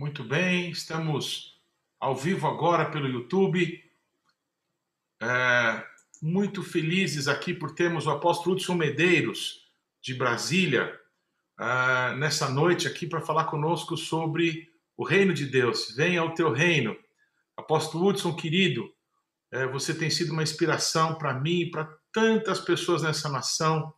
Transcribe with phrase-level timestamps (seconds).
[0.00, 1.60] Muito bem, estamos
[2.00, 3.84] ao vivo agora pelo YouTube.
[5.20, 5.84] É,
[6.22, 9.66] muito felizes aqui por termos o apóstolo Hudson Medeiros,
[10.00, 10.98] de Brasília,
[11.60, 15.94] é, nessa noite aqui para falar conosco sobre o reino de Deus.
[15.94, 16.96] Venha ao teu reino.
[17.54, 18.90] Apóstolo Hudson, querido,
[19.52, 23.92] é, você tem sido uma inspiração para mim e para tantas pessoas nessa nação.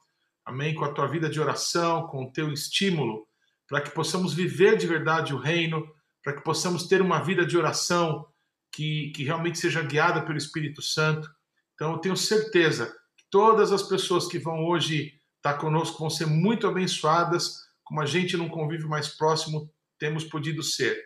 [0.45, 0.75] Amém?
[0.75, 3.25] Com a tua vida de oração, com o teu estímulo
[3.73, 5.91] para que possamos viver de verdade o reino,
[6.23, 8.27] para que possamos ter uma vida de oração
[8.71, 11.27] que, que realmente seja guiada pelo Espírito Santo.
[11.75, 16.27] Então, eu tenho certeza que todas as pessoas que vão hoje estar conosco vão ser
[16.27, 21.03] muito abençoadas, como a gente num convívio mais próximo temos podido ser.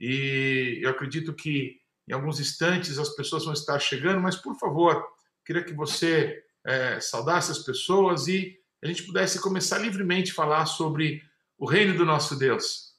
[0.00, 1.76] E eu acredito que
[2.08, 5.06] em alguns instantes as pessoas vão estar chegando, mas por favor,
[5.44, 10.64] queria que você é, saudasse as pessoas e a gente pudesse começar livremente a falar
[10.64, 11.28] sobre
[11.60, 12.96] o reino do nosso Deus.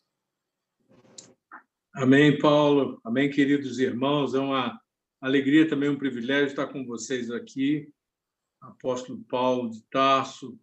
[1.95, 3.01] Amém, Paulo.
[3.03, 4.35] Amém, queridos irmãos.
[4.35, 4.79] É uma
[5.19, 7.91] alegria também, um privilégio estar com vocês aqui.
[8.61, 10.59] Apóstolo Paulo de Tarso,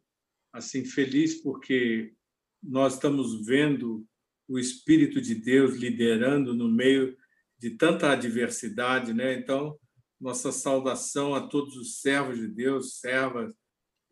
[0.52, 2.14] assim, feliz porque
[2.62, 4.06] nós estamos vendo
[4.46, 7.18] o Espírito de Deus liderando no meio
[7.58, 9.34] de tanta adversidade, né?
[9.34, 9.76] Então,
[10.20, 13.52] nossa saudação a todos os servos de Deus, servas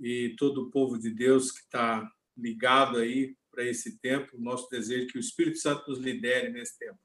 [0.00, 4.38] e todo o povo de Deus que está ligado aí para esse tempo.
[4.38, 6.98] Nosso desejo é que o Espírito Santo nos lidere nesse tempo.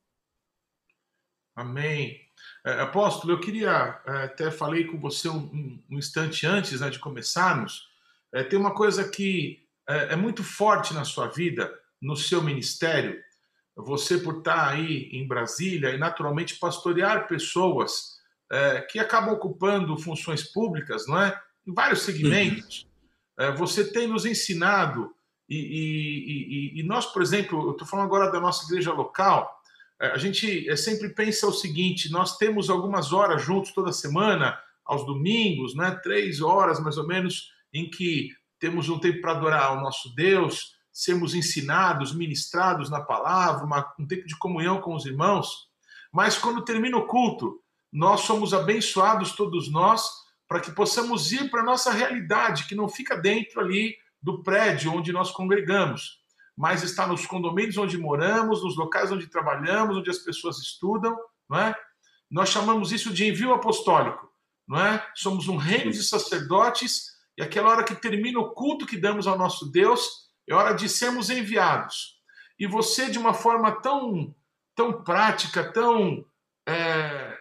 [1.56, 2.20] Amém.
[2.66, 7.00] É, apóstolo, eu queria, é, até falei com você um, um instante antes né, de
[7.00, 7.88] começarmos,
[8.34, 13.22] é, tem uma coisa que é, é, muito forte na sua vida, no seu ministério,
[13.76, 18.20] você por estar aí em Brasília e naturalmente pastorear pessoas
[18.52, 21.40] é, que acabam ocupando funções públicas, não é?
[21.66, 22.88] Em vários segmentos.
[23.40, 23.46] Uhum.
[23.46, 25.14] É, você tem nos ensinado
[25.54, 29.54] e, e, e, nós, por exemplo, eu estou falando agora da nossa igreja local,
[30.00, 34.58] é, a gente é, sempre pensa o seguinte: nós temos algumas horas juntos toda semana,
[34.86, 38.30] aos domingos, né, três horas mais ou menos, em que
[38.60, 44.08] temos um tempo para adorar o nosso Deus, sermos ensinados, ministrados na palavra, uma, um
[44.08, 45.70] tempo de comunhão com os irmãos.
[46.14, 47.60] Mas quando termina o culto,
[47.92, 50.10] nós somos abençoados, todos nós,
[50.48, 54.94] para que possamos ir para a nossa realidade, que não fica dentro ali do prédio
[54.94, 56.22] onde nós congregamos,
[56.56, 61.18] mas está nos condomínios onde moramos, nos locais onde trabalhamos, onde as pessoas estudam,
[61.50, 61.76] não é?
[62.30, 64.30] Nós chamamos isso de envio apostólico,
[64.68, 65.06] não é?
[65.16, 69.38] Somos um reino de sacerdotes e aquela hora que termina o culto que damos ao
[69.38, 72.20] nosso Deus, é hora de sermos enviados.
[72.60, 74.36] E você, de uma forma tão,
[74.76, 76.24] tão prática, tão
[76.68, 77.38] é,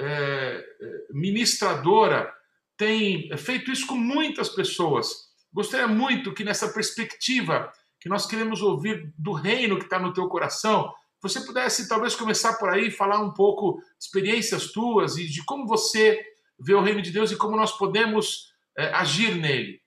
[0.00, 0.66] é,
[1.10, 2.34] ministradora,
[2.76, 5.27] tem feito isso com muitas pessoas.
[5.58, 10.28] Gostaria muito que nessa perspectiva que nós queremos ouvir do reino que está no teu
[10.28, 15.66] coração, você pudesse talvez começar por aí, falar um pouco experiências tuas e de como
[15.66, 16.24] você
[16.60, 19.82] vê o reino de Deus e como nós podemos é, agir nele.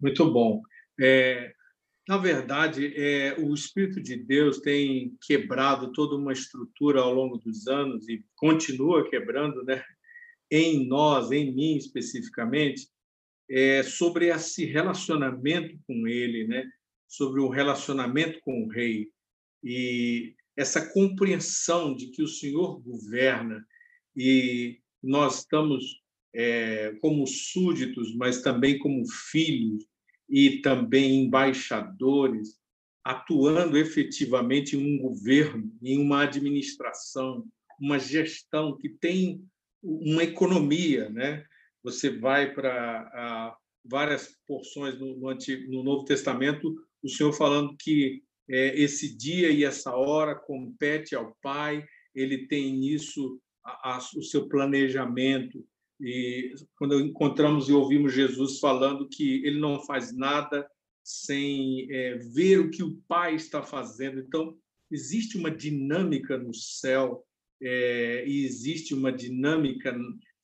[0.00, 0.62] Muito bom.
[1.00, 1.52] É,
[2.06, 7.66] na verdade, é, o Espírito de Deus tem quebrado toda uma estrutura ao longo dos
[7.66, 9.82] anos e continua quebrando, né?
[10.48, 12.88] Em nós, em mim especificamente,
[13.50, 16.68] é, sobre esse relacionamento com ele, né?
[17.06, 19.08] sobre o relacionamento com o rei
[19.64, 23.64] e essa compreensão de que o Senhor governa
[24.16, 26.02] e nós estamos
[26.34, 29.86] é, como súditos, mas também como filhos
[30.28, 32.58] e também embaixadores,
[33.04, 37.46] atuando efetivamente em um governo, em uma administração,
[37.80, 39.42] uma gestão que tem
[39.82, 41.44] uma economia, né?
[41.90, 48.22] Você vai para várias porções no, no, Antigo, no, Novo Testamento, o Senhor falando que
[48.48, 51.84] é, esse dia e essa hora compete ao Pai,
[52.14, 55.64] ele tem nisso a, a, o seu planejamento.
[56.00, 60.68] E quando encontramos e ouvimos Jesus falando que ele não faz nada
[61.02, 64.20] sem é, ver o que o Pai está fazendo.
[64.20, 64.56] Então,
[64.90, 67.24] existe uma dinâmica no céu
[67.60, 69.96] é, e existe uma dinâmica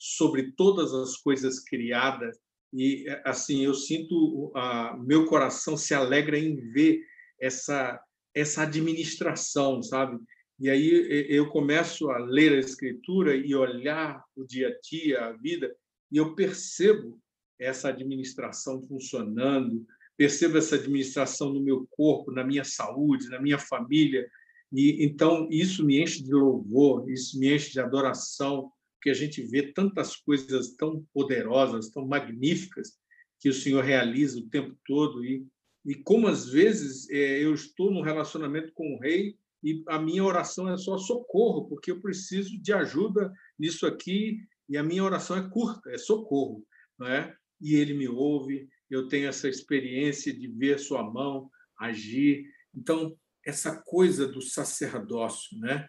[0.05, 2.39] sobre todas as coisas criadas.
[2.73, 7.01] E assim eu sinto a meu coração se alegra em ver
[7.41, 8.01] essa
[8.35, 10.19] essa administração, sabe?
[10.59, 15.33] E aí eu começo a ler a escritura e olhar o dia a dia, a
[15.33, 15.75] vida,
[16.11, 17.21] e eu percebo
[17.59, 19.87] essa administração funcionando,
[20.17, 24.29] percebo essa administração no meu corpo, na minha saúde, na minha família,
[24.73, 28.71] e então isso me enche de louvor, isso me enche de adoração,
[29.05, 32.95] porque a gente vê tantas coisas tão poderosas, tão magníficas
[33.39, 35.47] que o Senhor realiza o tempo todo e
[35.87, 40.25] e como às vezes é, eu estou num relacionamento com o rei e a minha
[40.25, 45.37] oração é só socorro, porque eu preciso de ajuda nisso aqui e a minha oração
[45.37, 46.67] é curta, é socorro,
[46.99, 47.37] não é?
[47.61, 52.47] E ele me ouve, eu tenho essa experiência de ver sua mão agir.
[52.75, 53.15] Então,
[53.45, 55.87] essa coisa do sacerdócio, né?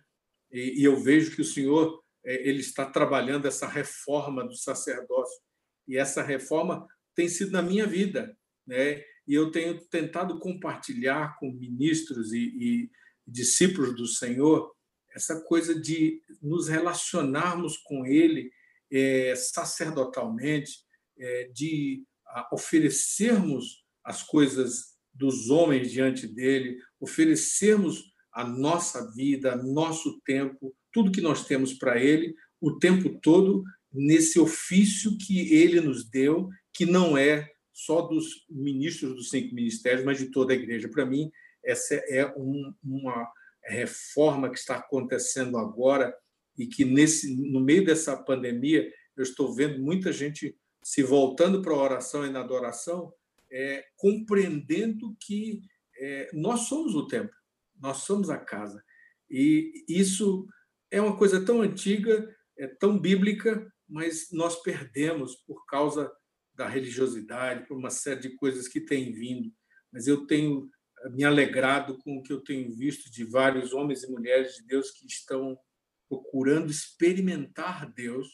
[0.52, 5.42] E, eu vejo que o Senhor ele está trabalhando essa reforma do sacerdócio
[5.88, 8.36] e essa reforma tem sido na minha vida,
[8.66, 9.04] né?
[9.28, 12.92] E eu tenho tentado compartilhar com ministros e, e
[13.28, 14.76] discípulos do Senhor
[15.16, 18.52] essa coisa de nos relacionarmos com Ele
[18.92, 20.84] é, sacerdotalmente,
[21.18, 22.04] é, de
[22.52, 31.20] oferecermos as coisas dos homens diante dele, oferecermos a nossa vida, nosso tempo, tudo que
[31.20, 37.18] nós temos para ele, o tempo todo nesse ofício que ele nos deu, que não
[37.18, 40.88] é só dos ministros dos cinco ministérios, mas de toda a igreja.
[40.88, 41.30] Para mim,
[41.62, 43.30] essa é um, uma
[43.66, 46.16] reforma que está acontecendo agora
[46.58, 51.74] e que nesse no meio dessa pandemia eu estou vendo muita gente se voltando para
[51.74, 53.12] a oração e na adoração,
[53.52, 55.62] é, compreendendo que
[55.98, 57.36] é, nós somos o templo,
[57.82, 58.82] nós somos a casa.
[59.30, 60.48] E isso
[60.96, 66.10] é uma coisa tão antiga, é tão bíblica, mas nós perdemos por causa
[66.54, 69.52] da religiosidade, por uma série de coisas que têm vindo.
[69.92, 70.70] Mas eu tenho
[71.12, 74.90] me alegrado com o que eu tenho visto de vários homens e mulheres de Deus
[74.92, 75.60] que estão
[76.08, 78.28] procurando experimentar Deus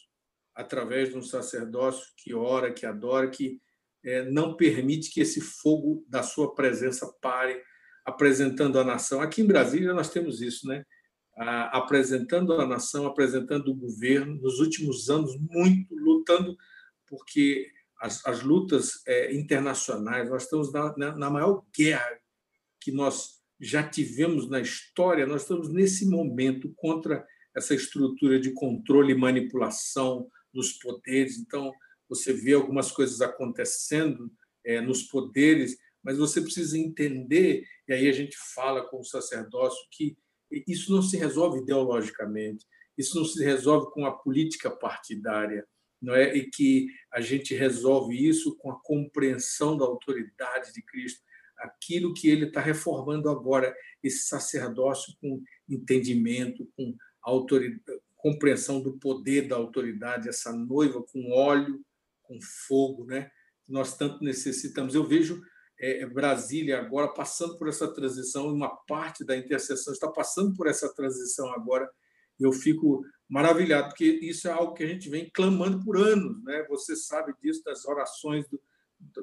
[0.54, 3.60] através de um sacerdócio que ora, que adora, que
[4.04, 7.60] é, não permite que esse fogo da sua presença pare,
[8.06, 9.19] apresentando a nação.
[9.19, 10.86] Aqui em Brasília nós temos isso, né?
[11.38, 16.57] Apresentando a nação, apresentando o governo, nos últimos anos, muito lutando,
[17.07, 22.19] porque as, as lutas é, internacionais, nós estamos na, na, na maior guerra
[22.80, 27.25] que nós já tivemos na história, nós estamos nesse momento contra
[27.56, 31.38] essa estrutura de controle e manipulação dos poderes.
[31.38, 31.72] Então,
[32.10, 34.31] você vê algumas coisas acontecendo
[34.66, 39.88] é, nos poderes, mas você precisa entender, e aí a gente fala com o sacerdócio,
[39.92, 40.18] que
[40.68, 42.65] isso não se resolve ideologicamente,
[42.98, 45.65] isso não se resolve com a política partidária,
[46.01, 46.36] não é?
[46.36, 51.21] E que a gente resolve isso com a compreensão da autoridade de Cristo,
[51.57, 56.95] aquilo que ele está reformando agora, esse sacerdócio com entendimento, com
[58.18, 61.83] compreensão do poder da autoridade, essa noiva com óleo,
[62.24, 63.31] com fogo, né?
[63.65, 64.95] Que nós tanto necessitamos.
[64.95, 65.42] Eu vejo
[65.81, 70.94] é, Brasília agora passando por essa transição, uma parte da intercessão está passando por essa
[70.94, 71.89] transição agora.
[72.39, 76.66] Eu fico maravilhado, porque isso é algo que a gente vem clamando por anos, né?
[76.69, 78.62] Você sabe disso, das orações do,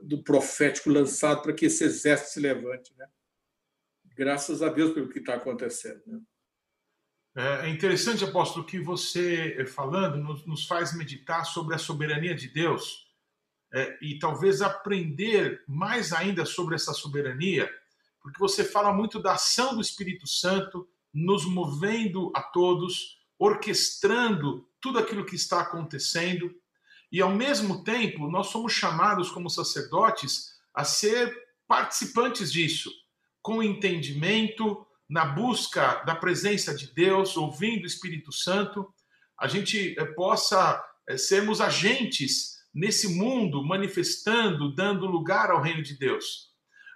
[0.02, 3.06] do profético lançado para que esse exército se levante, né?
[4.16, 6.02] Graças a Deus pelo que está acontecendo.
[6.06, 6.20] Né?
[7.37, 12.49] É, é interessante, apóstolo, que você eh, falando nos faz meditar sobre a soberania de
[12.49, 13.07] Deus
[13.73, 17.70] é, e talvez aprender mais ainda sobre essa soberania,
[18.20, 24.98] porque você fala muito da ação do Espírito Santo nos movendo a todos, orquestrando tudo
[24.98, 26.55] aquilo que está acontecendo,
[27.10, 31.34] e ao mesmo tempo nós somos chamados como sacerdotes a ser
[31.67, 32.91] participantes disso,
[33.43, 38.93] com entendimento, na busca da presença de Deus, ouvindo o Espírito Santo,
[39.39, 45.99] a gente eh, possa eh, sermos agentes nesse mundo, manifestando, dando lugar ao reino de
[45.99, 46.53] Deus.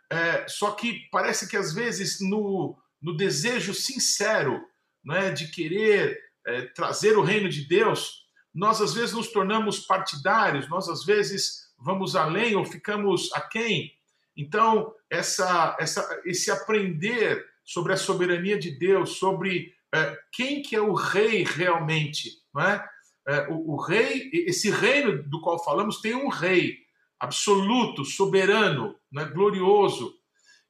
[0.09, 4.63] É, só que parece que às vezes no, no desejo sincero
[5.05, 8.23] né, de querer é, trazer o reino de Deus,
[8.55, 13.93] nós às vezes nos tornamos partidários, nós às vezes vamos além ou ficamos aquém.
[14.37, 20.81] Então, essa, essa, esse aprender sobre a soberania de Deus, sobre é, quem que é
[20.81, 22.89] o rei realmente, não é?
[23.27, 26.79] É o, o, rei, esse reino do qual falamos tem um rei
[27.19, 30.15] absoluto, soberano, né, glorioso,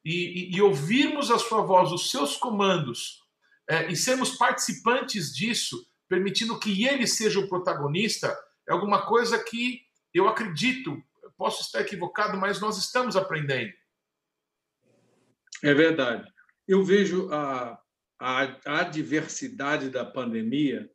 [0.04, 3.22] e, e, e, ouvirmos a sua voz, os seus comandos,
[3.68, 8.36] é, e sermos participantes disso, permitindo que ele seja o protagonista,
[8.68, 9.80] é alguma coisa que
[10.12, 11.00] eu acredito,
[11.38, 13.72] posso estar equivocado, mas nós estamos aprendendo.
[15.62, 16.32] É verdade
[16.66, 17.78] eu vejo a,
[18.18, 20.90] a, a adversidade da pandemia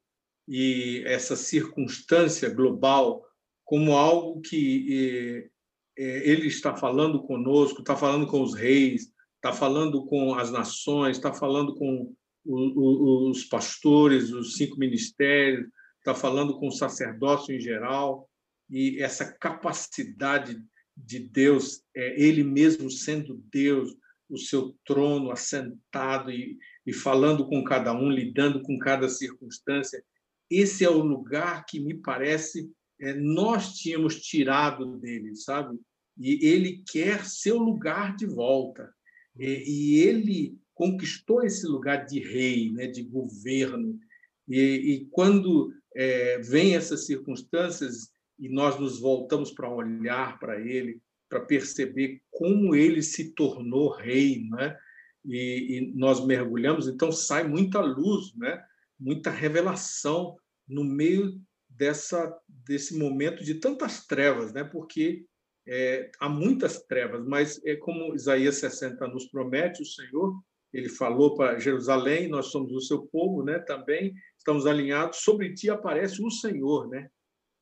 [0.48, 3.24] e essa circunstância global
[3.66, 5.50] como algo que
[5.98, 11.18] é, ele está falando conosco, está falando com os reis, está falando com as nações,
[11.18, 12.14] está falando com
[12.46, 18.30] os pastores, os cinco ministérios, está falando com o sacerdócio em geral,
[18.70, 20.58] e essa capacidade
[20.96, 23.94] de Deus, é, ele mesmo sendo Deus,
[24.30, 30.04] o seu trono assentado e, e falando com cada um, lidando com cada circunstância.
[30.50, 35.78] Esse é o lugar que me parece é, nós tínhamos tirado dele, sabe?
[36.18, 38.92] E ele quer seu lugar de volta.
[39.38, 44.00] E, e ele conquistou esse lugar de rei, né, de governo.
[44.48, 51.02] E, e quando é, vem essas circunstâncias e nós nos voltamos para olhar para ele,
[51.30, 54.78] para perceber como ele se tornou rei, né?
[55.26, 58.64] E, e, nós mergulhamos, então sai muita luz, né?
[59.00, 60.36] Muita revelação
[60.68, 61.40] no meio
[61.70, 64.64] dessa desse momento de tantas trevas, né?
[64.64, 65.26] Porque
[65.68, 70.34] é, há muitas trevas, mas é como Isaías 60 nos promete, o Senhor,
[70.74, 73.60] ele falou para Jerusalém, nós somos o seu povo, né?
[73.60, 77.10] Também estamos alinhados, sobre ti aparece o Senhor, né?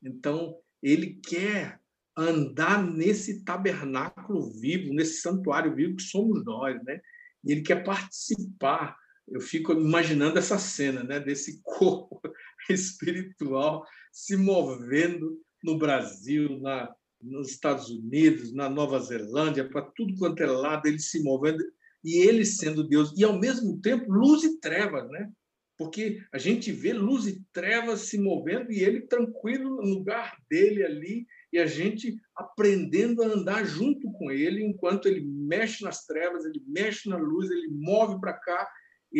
[0.02, 1.80] Então, ele quer
[2.16, 7.00] andar nesse tabernáculo vivo, nesse santuário vivo que somos nós, né?
[7.44, 8.96] E ele quer participar.
[9.28, 11.18] Eu fico imaginando essa cena, né?
[11.18, 12.20] Desse corpo
[12.70, 20.42] espiritual se movendo no Brasil, na, nos Estados Unidos, na Nova Zelândia, para tudo quanto
[20.42, 21.62] é lado, ele se movendo
[22.04, 25.30] e ele sendo Deus e ao mesmo tempo luz e trevas, né?
[25.76, 30.84] Porque a gente vê luz e trevas se movendo e ele tranquilo no lugar dele
[30.84, 36.44] ali e a gente aprendendo a andar junto com ele enquanto ele mexe nas trevas,
[36.44, 38.66] ele mexe na luz, ele move para cá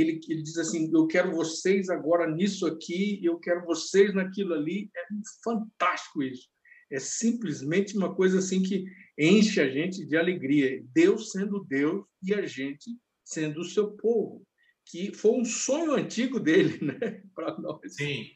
[0.00, 4.90] ele, ele diz assim: Eu quero vocês agora nisso aqui, eu quero vocês naquilo ali.
[4.94, 5.06] É
[5.42, 6.48] fantástico isso.
[6.92, 8.84] É simplesmente uma coisa assim que
[9.18, 10.84] enche a gente de alegria.
[10.92, 14.46] Deus sendo Deus e a gente sendo o seu povo,
[14.84, 17.80] que foi um sonho antigo dele, né, para nós.
[17.96, 18.30] Sim.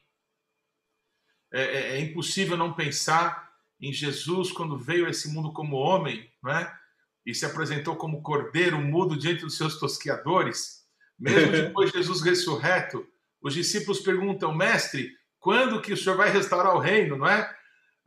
[1.53, 3.51] É, é, é, impossível não pensar
[3.81, 6.75] em Jesus quando veio a esse mundo como homem, né?
[7.27, 10.80] E se apresentou como cordeiro mudo diante dos seus tosquiadores
[11.21, 13.07] mesmo depois de Jesus ressurreto,
[13.43, 17.55] os discípulos perguntam, mestre, quando que o senhor vai restaurar o reino, não é?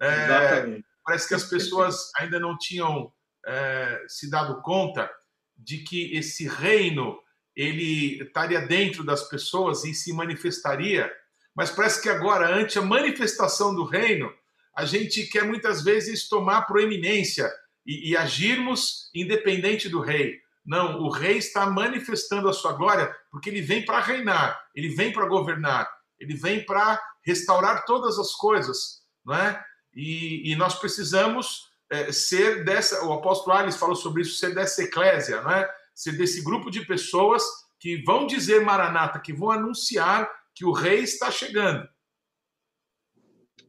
[0.01, 0.86] é Exatamente.
[1.05, 3.12] Parece que as pessoas ainda não tinham
[3.46, 5.10] é, se dado conta
[5.58, 7.20] de que esse reino
[7.55, 11.12] ele estaria dentro das pessoas e se manifestaria,
[11.55, 14.32] mas parece que agora, ante a manifestação do reino,
[14.75, 17.51] a gente quer muitas vezes tomar proeminência
[17.86, 20.39] e, e agirmos independente do rei.
[20.65, 25.12] Não, o rei está manifestando a sua glória porque ele vem para reinar, ele vem
[25.12, 29.63] para governar, ele vem para restaurar todas as coisas, não é?
[29.93, 33.05] E, e nós precisamos é, ser dessa.
[33.05, 35.70] O apóstolo Alice falou sobre isso, ser dessa eclésia, não é?
[35.93, 37.43] Ser desse grupo de pessoas
[37.79, 41.88] que vão dizer Maranata, que vão anunciar que o rei está chegando.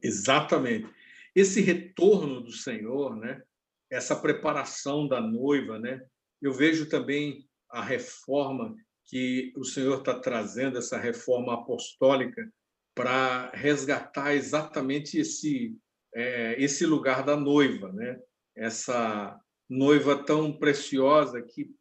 [0.01, 0.87] Exatamente.
[1.35, 3.41] Esse retorno do Senhor, né?
[3.89, 6.01] Essa preparação da noiva, né?
[6.45, 8.75] Eu vejo também a reforma
[9.05, 12.47] que o Senhor está trazendo, essa reforma apostólica,
[12.93, 15.75] para resgatar exatamente esse,
[16.13, 18.19] é, esse lugar da noiva, né?
[18.55, 19.35] essa
[19.67, 21.73] noiva tão preciosa que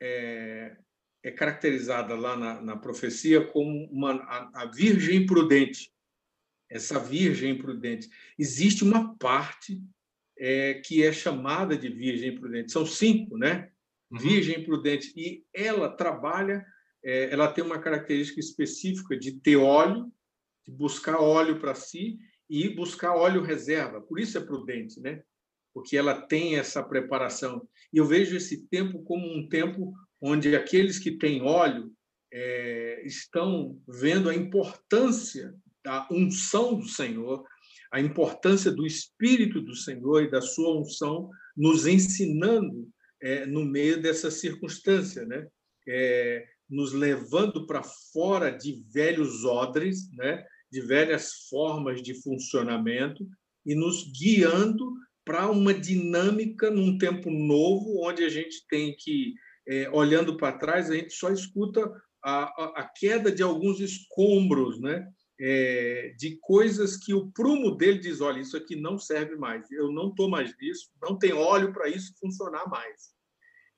[0.00, 0.76] é,
[1.24, 5.92] é caracterizada lá na, na, profecia como uma, a, a virgem prudente.
[6.70, 8.08] Essa virgem prudente.
[8.38, 9.82] Existe uma parte
[10.38, 12.70] é, que é chamada de virgem prudente.
[12.70, 13.72] São cinco, né?
[14.10, 15.12] Virgem prudente.
[15.16, 16.64] E ela trabalha,
[17.04, 20.10] é, ela tem uma característica específica de ter óleo,
[20.66, 24.00] de buscar óleo para si e buscar óleo reserva.
[24.00, 25.22] Por isso é prudente, né?
[25.74, 27.68] Porque ela tem essa preparação.
[27.92, 31.92] E eu vejo esse tempo como um tempo onde aqueles que têm óleo
[32.32, 37.44] é, estão vendo a importância da unção do Senhor,
[37.92, 42.88] a importância do Espírito do Senhor e da sua unção, nos ensinando
[43.20, 45.46] é, no meio dessa circunstância, né?
[45.86, 50.44] É, nos levando para fora de velhos odres, né?
[50.70, 53.26] de velhas formas de funcionamento
[53.64, 54.92] e nos guiando
[55.24, 59.34] para uma dinâmica num tempo novo, onde a gente tem que,
[59.66, 61.90] é, olhando para trás, a gente só escuta
[62.22, 65.06] a, a, queda de alguns escombros, né?
[65.40, 69.92] É, de coisas que o prumo dele diz: olha, isso aqui não serve mais, eu
[69.92, 73.16] não estou mais nisso, não tem óleo para isso funcionar mais.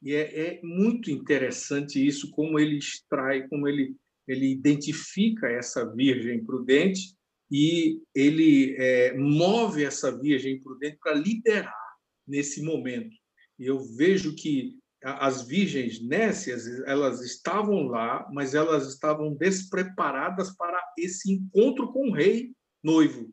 [0.02, 3.94] E é, é, muito interessante isso, como ele extrai, como ele,
[4.26, 7.14] ele identifica essa virgem prudente
[7.50, 11.74] e ele é, move essa virgem prudente para liderar
[12.26, 13.14] nesse momento.
[13.58, 20.79] E eu vejo que as virgens nécias, elas estavam lá, mas elas estavam despreparadas para
[20.98, 23.32] esse encontro com o rei noivo.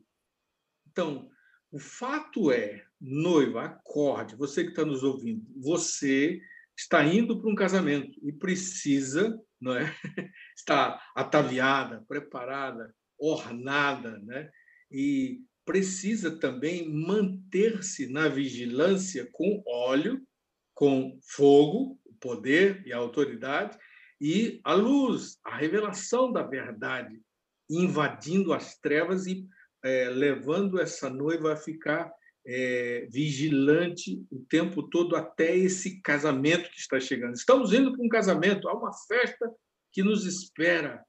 [0.90, 1.30] Então,
[1.70, 6.40] o fato é, noiva, acorde, você que está nos ouvindo, você
[6.76, 9.94] está indo para um casamento e precisa, não é?
[10.56, 14.50] Estar ataviada, preparada, ornada, né?
[14.90, 20.26] E precisa também manter-se na vigilância com óleo,
[20.74, 23.76] com fogo, o poder e a autoridade,
[24.20, 27.20] e a luz, a revelação da verdade,
[27.68, 29.46] invadindo as trevas e
[29.84, 32.12] é, levando essa noiva a ficar
[32.46, 37.34] é, vigilante o tempo todo até esse casamento que está chegando.
[37.34, 39.50] Estamos indo para um casamento, há uma festa
[39.92, 41.04] que nos espera,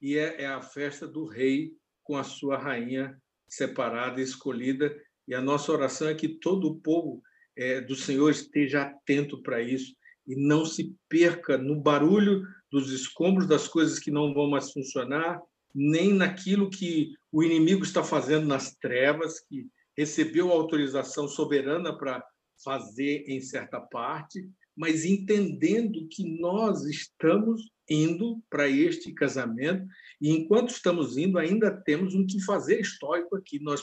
[0.00, 3.18] e é, é a festa do rei com a sua rainha
[3.48, 4.94] separada, escolhida,
[5.26, 7.22] e a nossa oração é que todo o povo
[7.56, 9.94] é, do Senhor esteja atento para isso
[10.26, 15.40] e não se perca no barulho dos escombros das coisas que não vão mais funcionar,
[15.74, 19.66] nem naquilo que o inimigo está fazendo nas trevas, que
[19.96, 22.24] recebeu autorização soberana para
[22.62, 29.86] fazer em certa parte, mas entendendo que nós estamos indo para este casamento
[30.20, 33.60] e enquanto estamos indo ainda temos um que fazer histórico aqui.
[33.60, 33.82] Nós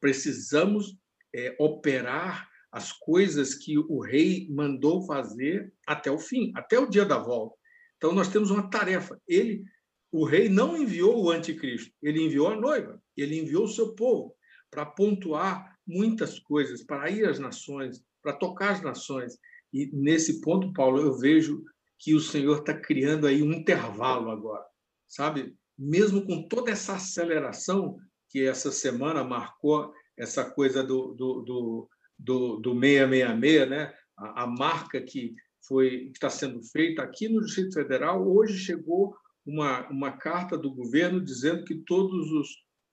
[0.00, 0.96] precisamos
[1.34, 7.04] é, operar as coisas que o rei mandou fazer até o fim, até o dia
[7.04, 7.56] da volta.
[7.96, 9.20] Então nós temos uma tarefa.
[9.26, 9.64] Ele,
[10.10, 14.34] o rei não enviou o anticristo, ele enviou a noiva, ele enviou o seu povo
[14.70, 19.38] para pontuar muitas coisas, para ir às nações, para tocar as nações.
[19.72, 21.62] E nesse ponto, Paulo, eu vejo
[21.98, 24.64] que o Senhor está criando aí um intervalo agora,
[25.06, 25.56] sabe?
[25.76, 27.98] Mesmo com toda essa aceleração
[28.28, 31.88] que essa semana marcou essa coisa do, do, do,
[32.18, 33.94] do, do 666, né?
[34.16, 35.34] A, a marca que
[35.66, 39.14] foi que está sendo feita aqui no Distrito Federal, hoje chegou
[39.48, 42.48] uma, uma carta do governo dizendo que todos os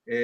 [0.08, 0.14] é,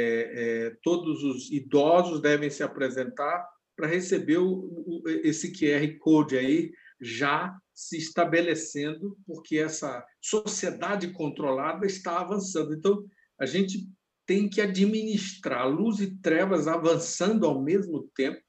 [0.65, 6.73] é, todos os idosos devem se apresentar para receber o, o, esse QR Code aí
[7.01, 12.73] já se estabelecendo, porque essa sociedade controlada está avançando.
[12.75, 13.05] Então,
[13.41, 13.89] a gente
[14.25, 18.41] tem que administrar luz e trevas avançando ao mesmo tempo,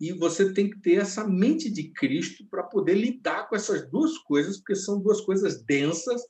[0.00, 4.16] e você tem que ter essa mente de Cristo para poder lidar com essas duas
[4.16, 6.22] coisas, porque são duas coisas densas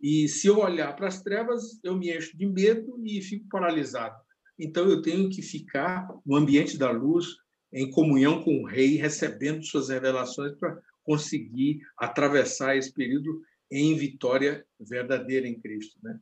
[0.00, 4.16] e se eu olhar para as trevas, eu me encho de medo e fico paralisado.
[4.58, 7.36] Então eu tenho que ficar no ambiente da luz,
[7.72, 14.66] em comunhão com o rei, recebendo suas revelações para conseguir atravessar esse período em vitória
[14.80, 16.18] verdadeira em Cristo, né?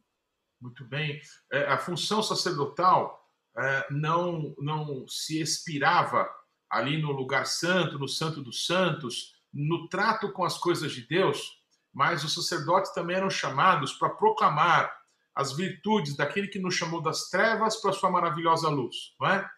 [0.61, 1.21] Muito bem.
[1.53, 3.25] É, a função sacerdotal
[3.57, 6.29] é, não não se expirava
[6.71, 11.56] ali no lugar santo, no Santo dos Santos, no trato com as coisas de Deus,
[11.96, 14.94] mas os sacerdotes também eram chamados para proclamar
[15.35, 19.50] as virtudes daquele que nos chamou das trevas para a sua maravilhosa luz, não é?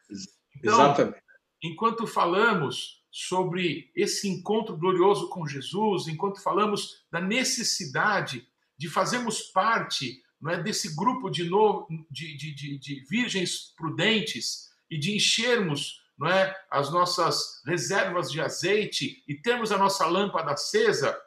[0.56, 1.18] Então, Exatamente.
[1.60, 8.46] enquanto falamos sobre esse encontro glorioso com Jesus, enquanto falamos da necessidade
[8.76, 14.68] de fazermos parte não é, desse grupo de, novo, de, de, de, de virgens prudentes
[14.88, 20.52] e de enchermos não é, as nossas reservas de azeite e termos a nossa lâmpada
[20.52, 21.18] acesa,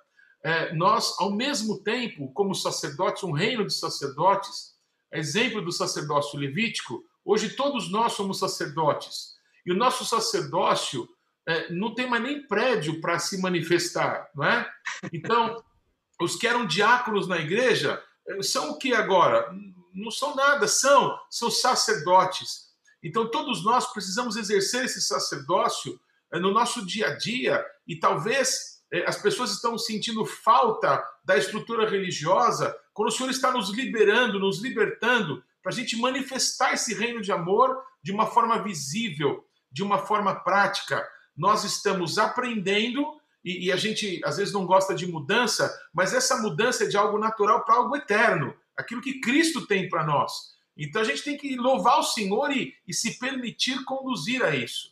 [0.44, 4.76] é, nós, ao mesmo tempo, como sacerdotes, um reino de sacerdotes,
[5.12, 9.36] exemplo do sacerdócio levítico, hoje todos nós somos sacerdotes.
[9.66, 11.08] E o nosso sacerdócio
[11.48, 14.70] é, não tem mais nem prédio para se manifestar, não é?
[15.14, 15.64] Então,
[16.20, 19.52] os que eram diáconos na igreja é, são o que agora?
[19.94, 22.72] Não são nada, são, são sacerdotes.
[23.04, 26.00] Então, todos nós precisamos exercer esse sacerdócio
[26.32, 31.38] é, no nosso dia a dia e talvez é, as pessoas estão sentindo falta da
[31.38, 36.94] estrutura religiosa, quando o Senhor está nos liberando, nos libertando, para a gente manifestar esse
[36.94, 41.08] reino de amor de uma forma visível, de uma forma prática.
[41.38, 43.06] Nós estamos aprendendo
[43.44, 46.98] e, e a gente às vezes não gosta de mudança, mas essa mudança é de
[46.98, 50.52] algo natural para algo eterno, aquilo que Cristo tem para nós.
[50.76, 54.92] Então a gente tem que louvar o Senhor e, e se permitir conduzir a isso.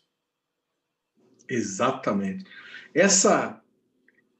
[1.47, 2.45] Exatamente.
[2.93, 3.58] Essa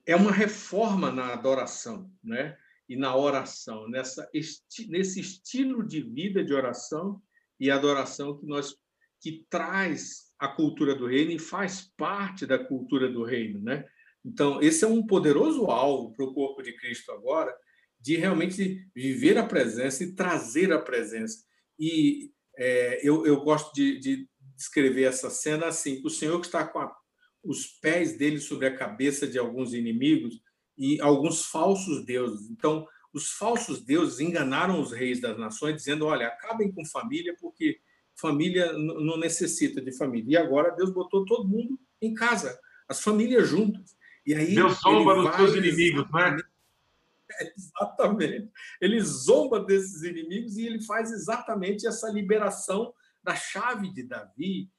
[0.10, 2.58] é uma reforma na adoração, né?
[2.89, 7.22] E na oração, nessa esti nesse estilo de vida de oração
[7.60, 8.76] e adoração que nós
[9.22, 13.86] que traz a cultura do reino e faz parte da cultura do reino, né?
[14.26, 17.56] Então, esse é um poderoso alvo para o corpo de Cristo agora,
[18.00, 21.45] de realmente viver a presença e trazer a presença.
[21.78, 26.65] E é, eu, eu gosto de, de descrever essa cena assim: o Senhor que está
[26.65, 26.98] com a
[27.43, 30.41] os pés dele sobre a cabeça de alguns inimigos
[30.78, 32.49] e alguns falsos deuses.
[32.49, 37.80] Então, os falsos deuses enganaram os reis das nações, dizendo: olha, acabem com família, porque
[38.15, 40.34] família não necessita de família.
[40.34, 43.97] E agora Deus botou todo mundo em casa, as famílias juntas.
[44.25, 46.38] E aí Deus zomba dos seus inimigos, né?
[47.56, 48.52] Exatamente.
[48.82, 54.69] Ele zomba desses inimigos e ele faz exatamente essa liberação da chave de Davi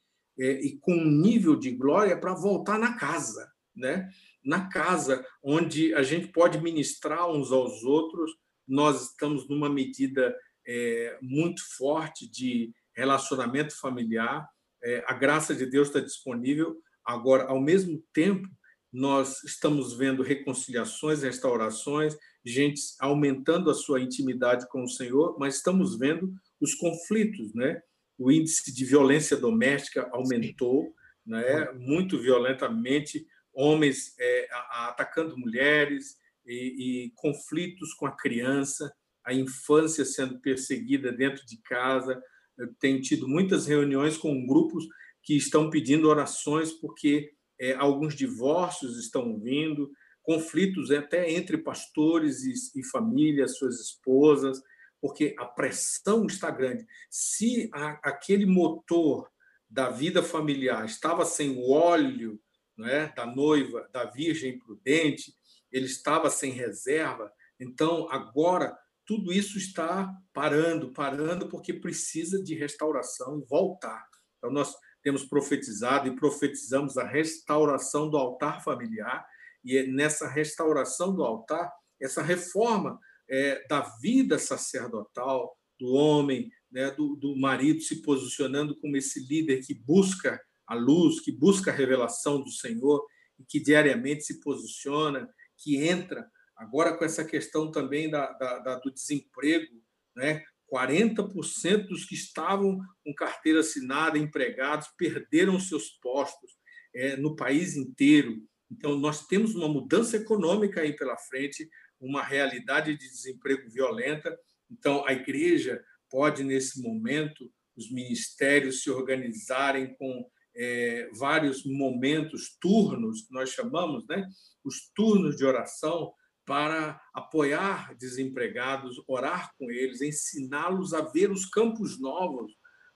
[0.41, 4.09] é, e com um nível de glória para voltar na casa, né?
[4.43, 8.31] Na casa onde a gente pode ministrar uns aos outros,
[8.67, 10.35] nós estamos numa medida
[10.67, 14.47] é, muito forte de relacionamento familiar.
[14.83, 16.75] É, a graça de Deus está disponível.
[17.05, 18.47] Agora, ao mesmo tempo,
[18.91, 25.97] nós estamos vendo reconciliações, restaurações, gente aumentando a sua intimidade com o Senhor, mas estamos
[25.99, 27.79] vendo os conflitos, né?
[28.21, 30.93] O índice de violência doméstica aumentou,
[31.25, 31.71] né?
[31.73, 34.47] Muito violentamente, homens é,
[34.87, 38.93] atacando mulheres e, e conflitos com a criança,
[39.25, 42.21] a infância sendo perseguida dentro de casa.
[42.59, 44.85] Eu tenho tido muitas reuniões com grupos
[45.23, 49.89] que estão pedindo orações porque é, alguns divórcios estão vindo,
[50.21, 54.61] conflitos até entre pastores e, e famílias, suas esposas,
[55.01, 56.85] porque a pressão está grande.
[57.09, 59.29] Se a, aquele motor
[59.69, 62.39] da vida familiar estava sem o óleo
[62.85, 65.33] é, da noiva, da virgem prudente,
[65.71, 73.39] ele estava sem reserva, então agora tudo isso está parando, parando, porque precisa de restauração
[73.39, 74.07] e voltar.
[74.37, 79.25] Então, nós temos profetizado e profetizamos a restauração do altar familiar,
[79.63, 82.99] e é nessa restauração do altar, essa reforma
[83.31, 89.65] é, da vida sacerdotal, do homem, né, do, do marido se posicionando como esse líder
[89.65, 93.03] que busca a luz, que busca a revelação do Senhor
[93.39, 96.29] e que diariamente se posiciona, que entra.
[96.55, 99.81] Agora, com essa questão também da, da, da do desemprego,
[100.15, 100.43] né?
[100.71, 106.51] 40% dos que estavam com carteira assinada, empregados, perderam seus postos
[106.95, 108.41] é, no país inteiro.
[108.71, 111.69] Então, nós temos uma mudança econômica aí pela frente,
[112.01, 114.37] uma realidade de desemprego violenta.
[114.69, 123.21] Então, a igreja pode, nesse momento, os ministérios se organizarem com é, vários momentos, turnos,
[123.21, 124.27] que nós chamamos, né?
[124.63, 126.13] os turnos de oração,
[126.45, 132.51] para apoiar desempregados, orar com eles, ensiná-los a ver os campos novos,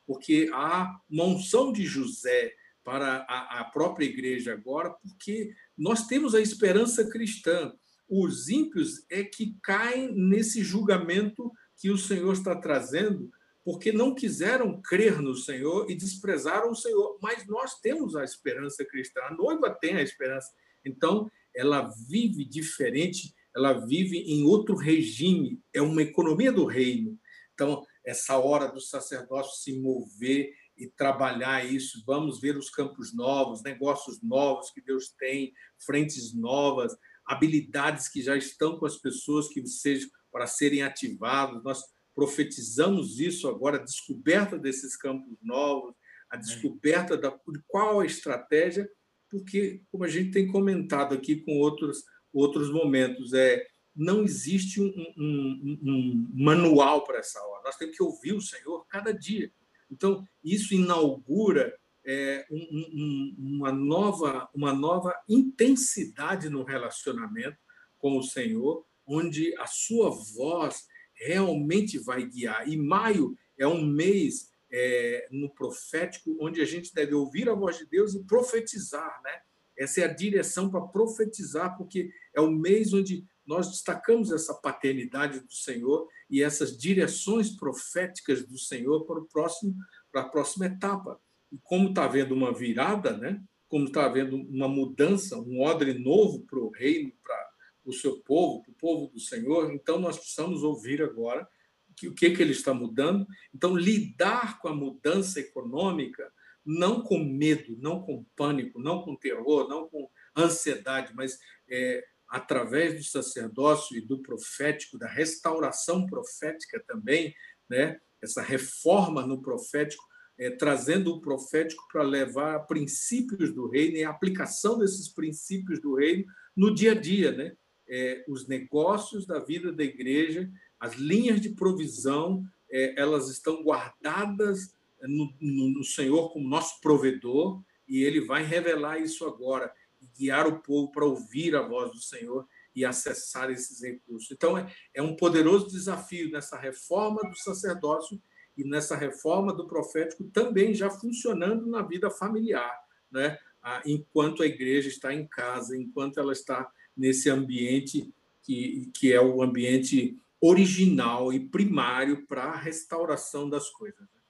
[0.06, 6.36] porque há uma unção de José para a, a própria igreja agora, porque nós temos
[6.36, 7.74] a esperança cristã.
[8.08, 13.30] Os ímpios é que caem nesse julgamento que o Senhor está trazendo,
[13.64, 17.18] porque não quiseram crer no Senhor e desprezaram o Senhor.
[17.22, 20.52] Mas nós temos a esperança cristã, a noiva tem a esperança.
[20.86, 27.18] Então, ela vive diferente, ela vive em outro regime, é uma economia do reino.
[27.54, 32.04] Então, essa hora do sacerdócio se mover e trabalhar isso.
[32.06, 38.36] Vamos ver os campos novos, negócios novos que Deus tem, frentes novas, habilidades que já
[38.36, 41.64] estão com as pessoas que sejam para serem ativados.
[41.64, 41.82] Nós
[42.14, 45.94] profetizamos isso agora, a descoberta desses campos novos,
[46.30, 48.90] a descoberta da qual a estratégia,
[49.30, 54.92] porque como a gente tem comentado aqui com outros outros momentos, é não existe um,
[55.18, 57.64] um, um manual para essa hora.
[57.64, 59.50] Nós temos que ouvir o Senhor cada dia.
[59.90, 61.74] Então, isso inaugura
[62.06, 67.58] é, um, um, uma, nova, uma nova intensidade no relacionamento
[67.98, 72.68] com o Senhor, onde a sua voz realmente vai guiar.
[72.68, 77.78] E maio é um mês é, no profético onde a gente deve ouvir a voz
[77.78, 79.42] de Deus e profetizar, né?
[79.78, 85.42] Essa é a direção para profetizar, porque é o mês onde nós destacamos essa paternidade
[85.42, 89.76] do Senhor e essas direções proféticas do Senhor para o próximo
[90.12, 91.20] para a próxima etapa.
[91.64, 93.42] Como está havendo uma virada, né?
[93.68, 97.50] Como está havendo uma mudança, um odre novo para o reino, para
[97.86, 101.48] o seu povo, para o povo do Senhor, então nós precisamos ouvir agora
[101.96, 103.26] que, o que, que ele está mudando.
[103.54, 106.32] Então, lidar com a mudança econômica,
[106.66, 111.40] não com medo, não com pânico, não com terror, não com ansiedade, mas
[111.70, 117.34] é, através do sacerdócio e do profético, da restauração profética também,
[117.70, 118.00] né?
[118.22, 120.04] essa reforma no profético,
[120.38, 125.96] é, trazendo o profético para levar princípios do reino e a aplicação desses princípios do
[125.96, 127.56] reino no dia a dia, né?
[127.88, 134.76] É, os negócios da vida da igreja, as linhas de provisão, é, elas estão guardadas
[135.04, 139.72] no, no, no Senhor como nosso provedor e Ele vai revelar isso agora
[140.18, 144.32] guiar o povo para ouvir a voz do Senhor e acessar esses recursos.
[144.32, 148.22] Então, é, é um poderoso desafio nessa reforma do sacerdócio
[148.58, 152.74] e nessa reforma do profético também já funcionando na vida familiar,
[153.12, 153.38] né?
[153.86, 159.42] enquanto a igreja está em casa, enquanto ela está nesse ambiente que, que é o
[159.42, 164.00] ambiente original e primário para a restauração das coisas.
[164.00, 164.22] Né?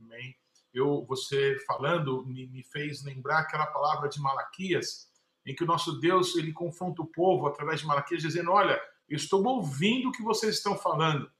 [0.00, 0.36] Amém.
[0.72, 5.10] Eu, você falando me, me fez lembrar aquela palavra de Malaquias,
[5.46, 9.16] em que o nosso Deus ele confronta o povo através de Malaquias, dizendo: Olha, eu
[9.16, 11.30] estou ouvindo o que vocês estão falando.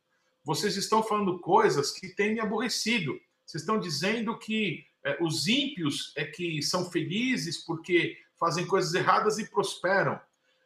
[0.44, 3.18] Vocês estão falando coisas que têm me aborrecido.
[3.46, 9.38] Vocês estão dizendo que é, os ímpios é que são felizes porque fazem coisas erradas
[9.38, 10.20] e prosperam.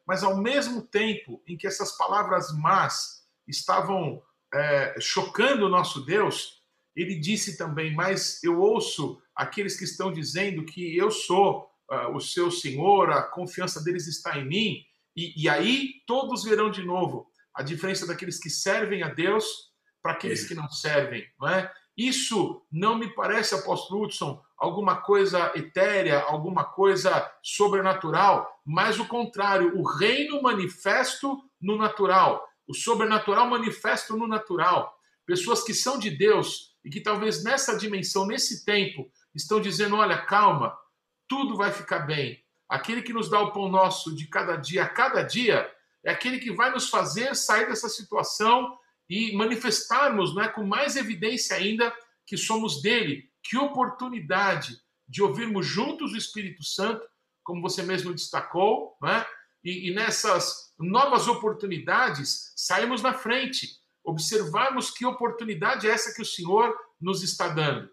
[0.06, 6.62] Mas ao mesmo tempo em que essas palavras más estavam é, chocando o nosso Deus,
[6.96, 12.20] ele disse também: Mas eu ouço aqueles que estão dizendo que eu sou uh, o
[12.20, 17.30] seu Senhor, a confiança deles está em mim, e, e aí todos verão de novo
[17.54, 19.67] a diferença daqueles que servem a Deus
[20.02, 21.72] para aqueles que não servem, não é?
[21.96, 29.76] Isso não me parece, apóstolo Hudson, alguma coisa etérea, alguma coisa sobrenatural, mas o contrário,
[29.76, 34.96] o reino manifesto no natural, o sobrenatural manifesto no natural.
[35.26, 40.18] Pessoas que são de Deus e que talvez nessa dimensão, nesse tempo, estão dizendo: olha,
[40.18, 40.78] calma,
[41.26, 42.42] tudo vai ficar bem.
[42.68, 45.68] Aquele que nos dá o pão nosso de cada dia a cada dia
[46.04, 50.96] é aquele que vai nos fazer sair dessa situação e manifestarmos não é, com mais
[50.96, 51.94] evidência ainda
[52.26, 53.30] que somos dele.
[53.42, 57.06] Que oportunidade de ouvirmos juntos o Espírito Santo,
[57.42, 59.26] como você mesmo destacou, não é?
[59.64, 66.26] e, e nessas novas oportunidades sairmos na frente, observarmos que oportunidade é essa que o
[66.26, 67.90] Senhor nos está dando.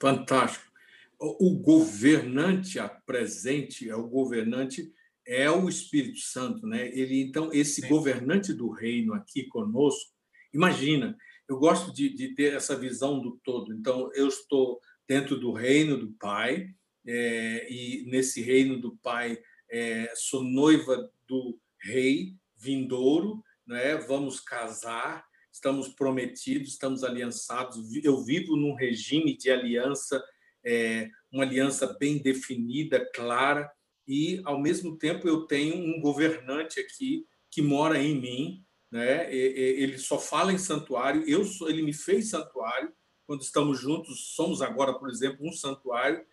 [0.00, 0.72] Fantástico.
[1.18, 4.92] O governante presente é o governante
[5.26, 6.88] é o Espírito Santo, né?
[6.88, 7.88] Ele então esse Sim.
[7.88, 10.12] governante do reino aqui conosco.
[10.52, 11.16] Imagina,
[11.48, 13.72] eu gosto de, de, ter essa visão do todo.
[13.72, 16.70] Então eu estou dentro do reino do Pai
[17.06, 19.38] é, e nesse reino do Pai
[19.70, 23.96] é, sou noiva do Rei vindouro, né?
[23.96, 27.78] Vamos casar, estamos prometidos, estamos aliançados.
[28.02, 30.22] Eu vivo num regime de aliança,
[30.64, 33.70] é, uma aliança bem definida, clara
[34.06, 39.32] e, ao mesmo tempo, eu tenho um governante aqui que mora em mim, né?
[39.34, 42.92] ele só fala em santuário, eu sou, ele me fez santuário,
[43.26, 46.24] quando estamos juntos, somos agora, por exemplo, um santuário,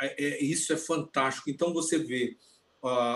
[0.00, 1.50] é, isso é fantástico.
[1.50, 2.36] Então, você vê,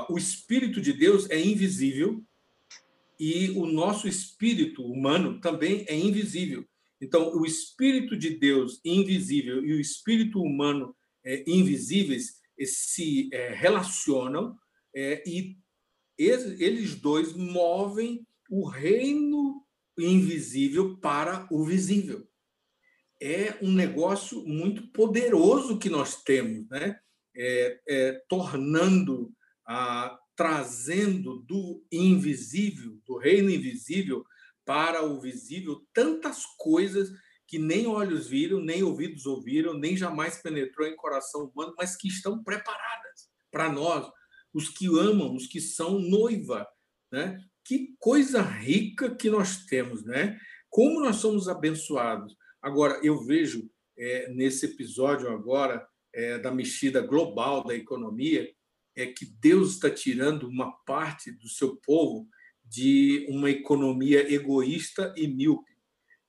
[0.08, 2.22] o Espírito de Deus é invisível
[3.18, 6.64] e o nosso espírito humano também é invisível.
[7.00, 14.56] Então, o Espírito de Deus invisível e o espírito humano é, invisíveis, se é, relacionam
[14.94, 15.56] é, e
[16.16, 19.64] eles, eles dois movem o reino
[19.98, 22.26] invisível para o visível.
[23.20, 26.98] É um negócio muito poderoso que nós temos, né?
[27.36, 29.32] É, é, tornando,
[29.66, 34.24] a, trazendo do invisível, do reino invisível
[34.64, 37.10] para o visível, tantas coisas
[37.54, 42.08] que nem olhos viram, nem ouvidos ouviram, nem jamais penetrou em coração humano, mas que
[42.08, 44.10] estão preparadas para nós,
[44.52, 46.66] os que amam, os que são noiva,
[47.12, 47.40] né?
[47.64, 50.36] Que coisa rica que nós temos, né?
[50.68, 52.36] Como nós somos abençoados.
[52.60, 58.52] Agora, eu vejo é, nesse episódio agora é, da mexida global da economia,
[58.96, 62.28] é que Deus está tirando uma parte do seu povo
[62.64, 65.73] de uma economia egoísta e míope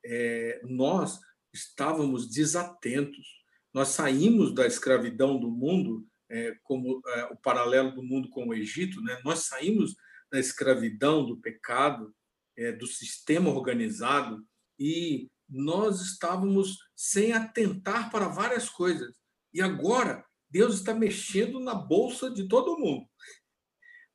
[0.06, 1.20] é, nós
[1.54, 3.28] estávamos desatentos.
[3.74, 8.54] Nós saímos da escravidão do mundo, é, como é, o paralelo do mundo com o
[8.54, 9.20] Egito, né?
[9.24, 9.96] nós saímos
[10.32, 12.13] da escravidão, do pecado,
[12.58, 14.46] é, do sistema organizado,
[14.80, 19.15] e nós estávamos sem atentar para várias coisas.
[19.54, 23.08] E agora, Deus está mexendo na bolsa de todo mundo.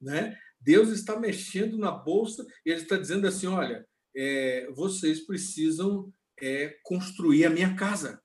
[0.00, 0.36] Né?
[0.60, 6.76] Deus está mexendo na bolsa e ele está dizendo assim: olha, é, vocês precisam é,
[6.82, 8.20] construir a minha casa.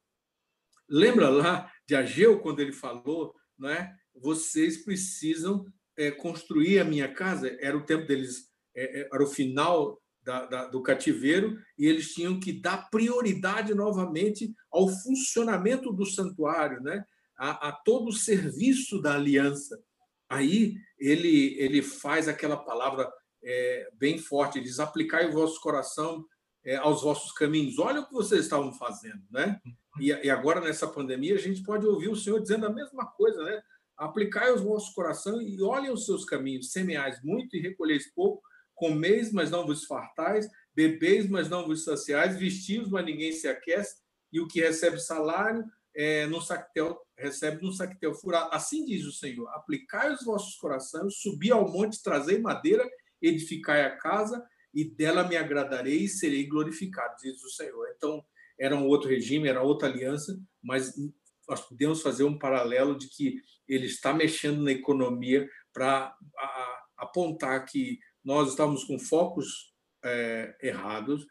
[0.90, 3.94] Lembra lá de Ageu, quando ele falou, não é?
[4.16, 5.66] vocês precisam
[5.98, 7.56] é, construir a minha casa?
[7.60, 12.14] Era o tempo deles, é, é, era o final da, da, do cativeiro, e eles
[12.14, 17.04] tinham que dar prioridade novamente ao funcionamento do santuário, né?
[17.38, 19.80] a, a todo o serviço da aliança.
[20.30, 23.12] Aí ele, ele faz aquela palavra
[23.46, 26.26] é, bem forte, diz: aplicai o vosso coração
[26.66, 27.78] é, aos vossos caminhos.
[27.78, 29.62] Olha o que vocês estavam fazendo, né?
[30.00, 33.44] E, e, agora, nessa pandemia, a gente pode ouvir o Senhor dizendo a mesma coisa,
[33.44, 33.62] né?
[33.96, 38.42] Aplicai os vossos coração e olhem os seus caminhos, semeais muito e recolheis pouco,
[38.74, 43.96] comeis, mas não vos fartais, bebeis, mas não vos saciais, vestimos, mas ninguém se aquece,
[44.34, 45.64] e o que recebe salário
[45.96, 48.50] é, no sactel, recebe no sactel furado.
[48.52, 52.86] Assim diz o Senhor: aplicai os vossos corações, subi ao monte, trazei madeira,
[53.26, 57.88] edificai a casa, e dela me agradarei e serei glorificado, diz o Senhor.
[57.96, 58.24] Então,
[58.60, 60.94] era um outro regime, era outra aliança, mas
[61.48, 66.16] nós podemos fazer um paralelo de que ele está mexendo na economia para
[66.98, 71.26] apontar que nós estávamos com focos é, errados,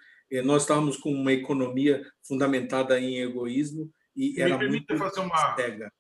[0.45, 5.93] nós estávamos com uma economia fundamentada em egoísmo e era Me muito fazer uma, cega.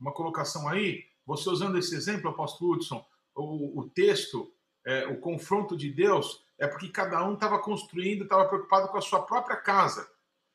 [0.00, 3.04] uma colocação aí, você usando esse exemplo, apóstolo Hudson,
[3.34, 4.52] o, o texto,
[4.86, 9.02] é, o confronto de Deus, é porque cada um estava construindo, estava preocupado com a
[9.02, 10.08] sua própria casa.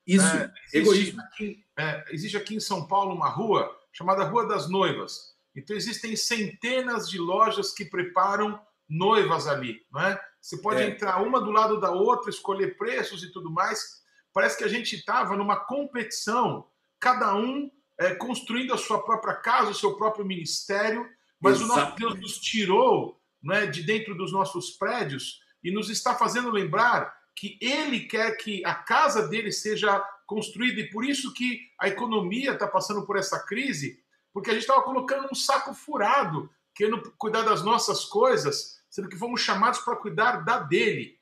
[0.08, 1.22] Isso, é, egoísmo.
[1.22, 5.36] Aqui, é, existe aqui em São Paulo uma rua chamada Rua das Noivas.
[5.56, 10.20] Então existem centenas de lojas que preparam noivas ali, não é?
[10.42, 10.88] Você pode é.
[10.88, 14.02] entrar uma do lado da outra, escolher preços e tudo mais.
[14.34, 16.68] Parece que a gente estava numa competição,
[17.00, 21.08] cada um é, construindo a sua própria casa, o seu próprio ministério,
[21.40, 21.80] mas Exatamente.
[21.80, 26.52] o nosso Deus nos tirou é, de dentro dos nossos prédios e nos está fazendo
[26.52, 31.88] lembrar que Ele quer que a casa dele seja construída e por isso que a
[31.88, 37.12] economia está passando por essa crise, porque a gente estava colocando um saco furado, querendo
[37.18, 41.20] cuidar das nossas coisas, sendo que fomos chamados para cuidar da dele.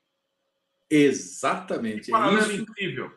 [0.89, 2.11] Exatamente.
[2.11, 3.11] Que é isso, incrível.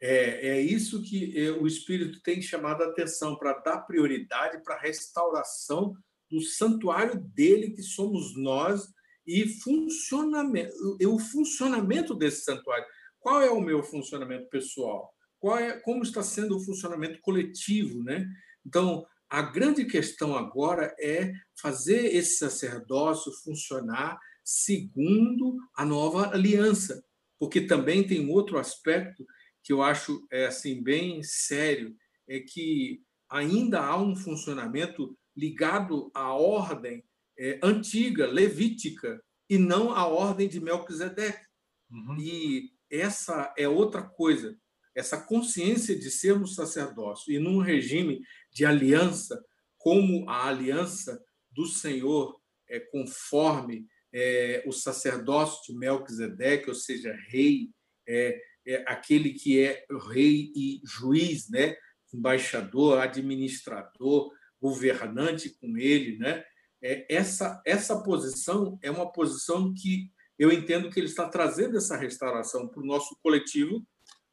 [0.00, 4.74] É, é isso que é, o Espírito tem chamado a atenção para dar prioridade para
[4.74, 5.96] a restauração
[6.32, 8.88] do santuário dele, que somos nós,
[9.26, 10.74] e funcionamento,
[11.06, 12.86] o funcionamento desse santuário.
[13.20, 15.14] Qual é o meu funcionamento pessoal?
[15.38, 18.26] Qual é, como está sendo o funcionamento coletivo, né?
[18.66, 27.04] Então, a grande questão agora é fazer esse sacerdócio funcionar segundo a nova aliança,
[27.38, 29.24] porque também tem outro aspecto
[29.62, 31.94] que eu acho é assim bem sério,
[32.28, 37.04] é que ainda há um funcionamento ligado à ordem
[37.38, 41.44] é, antiga, levítica, e não à ordem de Melquisedeque.
[41.90, 42.16] Uhum.
[42.18, 44.56] E essa é outra coisa,
[44.94, 49.44] essa consciência de sermos sacerdócio e num regime de aliança,
[49.76, 57.70] como a aliança do Senhor, é, conforme é, o sacerdócio de Melquisedeque, ou seja, rei,
[58.06, 61.76] é, é aquele que é rei e juiz, né?
[62.12, 64.30] embaixador, administrador,
[64.62, 66.44] governante com ele, né?
[66.80, 71.96] É, essa, essa posição é uma posição que eu entendo que ele está trazendo essa
[71.96, 73.84] restauração para o nosso coletivo,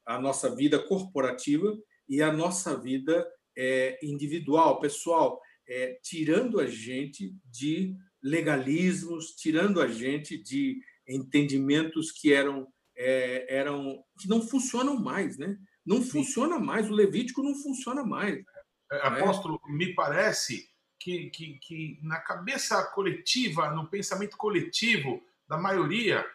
[0.06, 1.76] a nossa vida corporativa
[2.08, 9.88] e a nossa vida é, individual, pessoal, é, tirando a gente de legalismos, tirando a
[9.88, 15.58] gente de entendimentos que eram é, eram que não funcionam mais, né?
[15.86, 18.44] Não funciona mais, o Levítico não funciona mais.
[18.92, 26.26] É, apóstolo, me parece que, que, que na cabeça coletiva, no pensamento coletivo da maioria,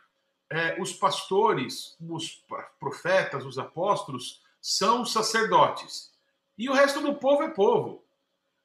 [0.51, 2.45] é, os pastores, os
[2.79, 6.13] profetas, os apóstolos são sacerdotes.
[6.57, 8.05] E o resto do povo é povo.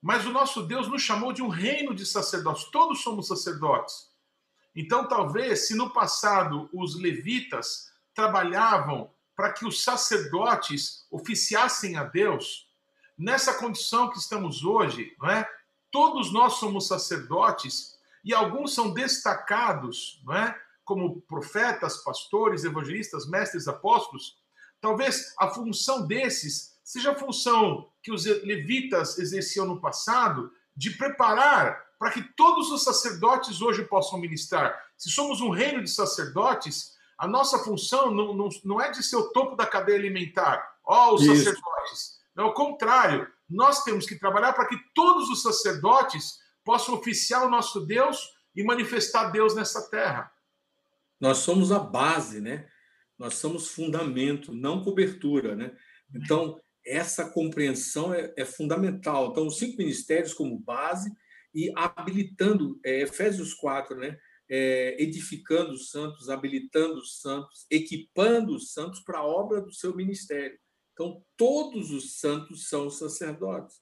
[0.02, 2.66] Mas o nosso Deus nos chamou de um reino de sacerdotes.
[2.66, 4.10] Todos somos sacerdotes.
[4.76, 12.69] Então, talvez, se no passado os levitas trabalhavam para que os sacerdotes oficiassem a Deus,
[13.20, 15.48] nessa condição que estamos hoje, não é?
[15.92, 20.60] Todos nós somos sacerdotes e alguns são destacados, não é?
[20.86, 24.38] Como profetas, pastores, evangelistas, mestres, apóstolos.
[24.80, 31.86] Talvez a função desses seja a função que os levitas exerciam no passado de preparar
[32.00, 34.82] para que todos os sacerdotes hoje possam ministrar.
[34.98, 39.18] Se somos um reino de sacerdotes, a nossa função não, não, não é de ser
[39.18, 40.78] o topo da cadeia alimentar.
[40.86, 41.36] Ó, oh, os Isso.
[41.36, 42.19] sacerdotes.
[42.40, 47.86] Ao contrário, nós temos que trabalhar para que todos os sacerdotes possam oficiar o nosso
[47.86, 48.18] Deus
[48.56, 50.32] e manifestar Deus nessa terra.
[51.20, 52.70] Nós somos a base, né?
[53.18, 55.76] Nós somos fundamento, não cobertura, né?
[56.16, 59.32] Então, essa compreensão é, é fundamental.
[59.32, 61.12] Então, os cinco ministérios como base
[61.54, 64.18] e habilitando, é, Efésios 4, né?
[64.52, 69.96] É, edificando os santos, habilitando os santos, equipando os santos para a obra do seu
[69.96, 70.58] ministério.
[71.00, 73.78] Então, todos os santos são sacerdotes.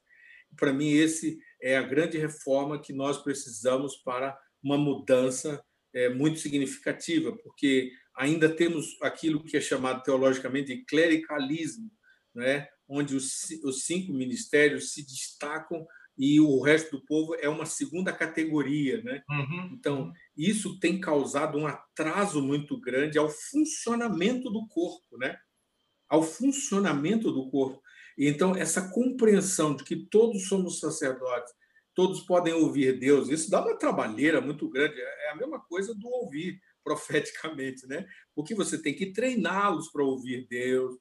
[0.55, 5.59] Para mim, esse é a grande reforma que nós precisamos para uma mudança
[5.95, 11.89] é, muito significativa, porque ainda temos aquilo que é chamado teologicamente de clericalismo,
[12.36, 12.68] né?
[12.88, 18.13] onde os, os cinco ministérios se destacam e o resto do povo é uma segunda
[18.13, 19.22] categoria, né?
[19.30, 19.70] Uhum.
[19.74, 25.38] Então, isso tem causado um atraso muito grande ao funcionamento do corpo, né?
[26.10, 27.82] Ao funcionamento do corpo.
[28.18, 31.53] Então, essa compreensão de que todos somos sacerdotes,
[31.93, 34.99] todos podem ouvir Deus, isso dá uma trabalheira muito grande.
[34.99, 38.08] É a mesma coisa do ouvir profeticamente, né?
[38.34, 40.95] Porque você tem que treiná-los para ouvir Deus.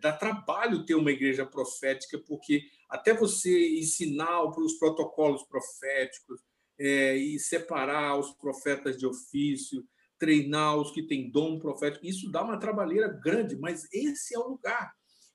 [0.00, 6.40] Dá trabalho ter uma igreja profética, porque até você ensinar os protocolos proféticos
[6.78, 9.84] é, e separar os profetas de ofício,
[10.20, 14.48] treinar os que têm dom profético, isso dá uma trabalheira grande, mas esse é o
[14.48, 14.92] lugar.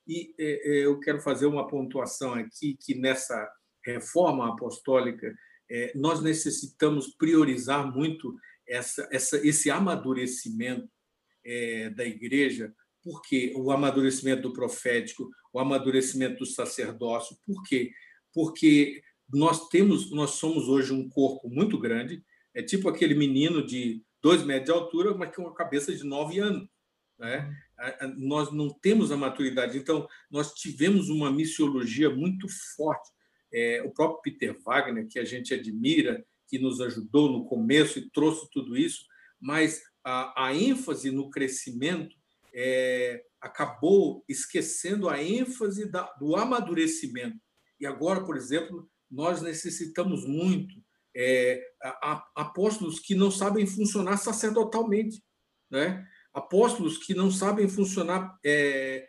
[0.07, 3.51] E é, é, eu quero fazer uma pontuação aqui que nessa
[3.83, 5.35] reforma apostólica
[5.69, 8.35] é, nós necessitamos priorizar muito
[8.67, 10.87] essa, essa, esse amadurecimento
[11.43, 12.71] é, da igreja,
[13.03, 17.91] porque o amadurecimento do profético, o amadurecimento do sacerdócio, por quê?
[18.31, 19.01] Porque
[19.33, 22.23] nós temos, nós somos hoje um corpo muito grande,
[22.53, 26.39] é tipo aquele menino de dois metros de altura, mas com uma cabeça de nove
[26.39, 26.67] anos.
[27.17, 27.55] Né?
[28.17, 29.77] Nós não temos a maturidade.
[29.77, 33.11] Então, nós tivemos uma missiologia muito forte.
[33.53, 38.09] É, o próprio Peter Wagner, que a gente admira, que nos ajudou no começo e
[38.09, 39.05] trouxe tudo isso,
[39.39, 42.15] mas a, a ênfase no crescimento
[42.53, 47.39] é, acabou esquecendo a ênfase da, do amadurecimento.
[47.79, 50.75] E agora, por exemplo, nós necessitamos muito
[51.15, 51.61] é,
[52.35, 55.23] apóstolos que não sabem funcionar sacerdotalmente,
[55.71, 56.05] né?
[56.33, 59.07] apóstolos que não sabem funcionar é,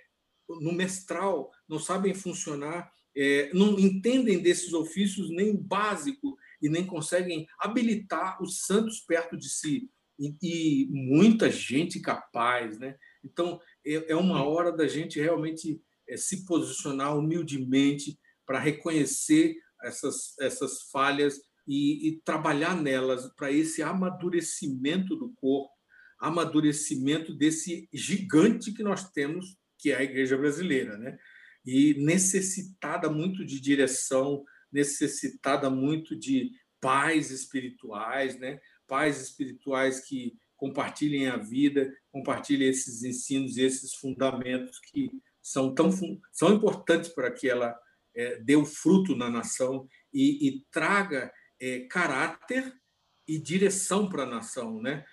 [0.49, 6.87] no mestral, não sabem funcionar, é, não entendem desses ofícios nem o básico e nem
[6.87, 9.91] conseguem habilitar os santos perto de si.
[10.19, 12.97] E, e muita gente capaz, né?
[13.25, 20.39] Então, é, é uma hora da gente realmente é, se posicionar humildemente para reconhecer essas,
[20.39, 25.73] essas falhas e, e trabalhar nelas para esse amadurecimento do corpo,
[26.19, 31.19] amadurecimento desse gigante que nós temos, que é a igreja brasileira, né?
[31.65, 38.61] E necessitada muito de direção, necessitada muito de pais espirituais, né?
[38.87, 45.11] Pais espirituais que compartilhem a vida, compartilhem esses ensinos, esses fundamentos que
[45.43, 45.91] são tão
[46.33, 47.77] são importantes para que ela
[48.15, 51.31] é, dê o fruto na nação e, e traga
[51.61, 52.75] é, caráter
[53.27, 55.05] e direção para a nação, né?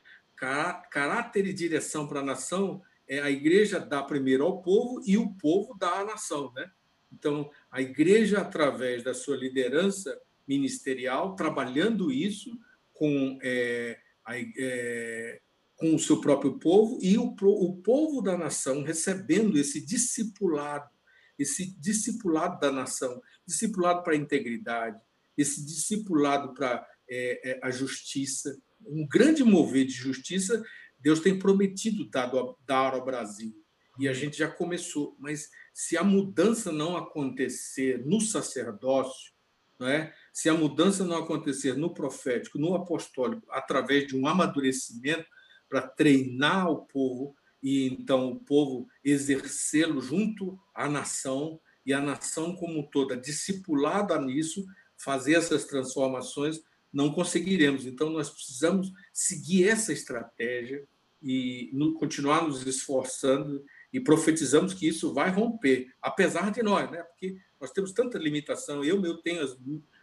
[0.92, 5.34] Caráter e direção para a nação é a igreja dá primeiro ao povo e o
[5.36, 6.70] povo dá à nação, né?
[7.12, 12.60] Então, a igreja, através da sua liderança ministerial, trabalhando isso
[12.92, 15.42] com, é, a, é,
[15.76, 20.90] com o seu próprio povo e o, o povo da nação recebendo esse discipulado,
[21.38, 25.00] esse discipulado da nação, discipulado para a integridade,
[25.38, 30.64] esse discipulado para é, é, a justiça, um grande mover de justiça,
[31.00, 33.54] Deus tem prometido dar, ao Brasil.
[34.00, 39.34] E a gente já começou, mas se a mudança não acontecer no sacerdócio,
[39.80, 40.14] não é?
[40.32, 45.26] se a mudança não acontecer no profético, no apostólico, através de um amadurecimento
[45.70, 52.56] para treinar o povo e então o povo exercê-lo junto à nação e a nação
[52.56, 54.66] como toda discipulada nisso,
[55.04, 57.86] fazer essas transformações, não conseguiremos.
[57.86, 60.86] Então nós precisamos seguir essa estratégia
[61.22, 67.02] e continuar nos esforçando e profetizamos que isso vai romper, apesar de nós, né?
[67.04, 68.84] Porque nós temos tanta limitação.
[68.84, 69.58] Eu, eu tenho as,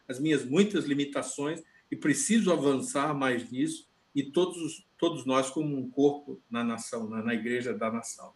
[0.08, 3.88] as minhas muitas limitações e preciso avançar mais nisso.
[4.14, 8.32] E todos, todos nós como um corpo na nação, na, na igreja da nação.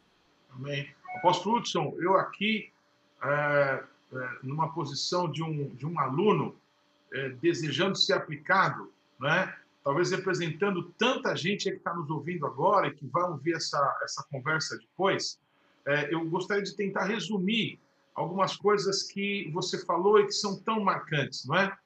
[0.51, 0.89] Amém.
[1.17, 2.73] Apóstolo Hudson, eu aqui,
[3.23, 3.85] é,
[4.43, 6.57] numa posição de um, de um aluno,
[7.13, 9.55] é, desejando ser aplicado, né?
[9.83, 14.25] talvez representando tanta gente que está nos ouvindo agora e que vai ouvir essa, essa
[14.31, 15.39] conversa depois,
[15.87, 17.79] é, eu gostaria de tentar resumir
[18.15, 21.77] algumas coisas que você falou e que são tão marcantes, não é?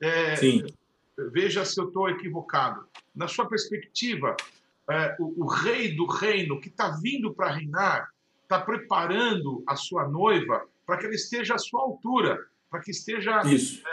[0.00, 0.64] é Sim.
[1.32, 2.86] Veja se eu estou equivocado.
[3.14, 4.36] Na sua perspectiva,
[4.88, 8.08] é, o, o, rei do reino que está vindo para reinar
[8.42, 12.36] está preparando a sua noiva para que ela esteja à sua altura,
[12.68, 13.42] para que esteja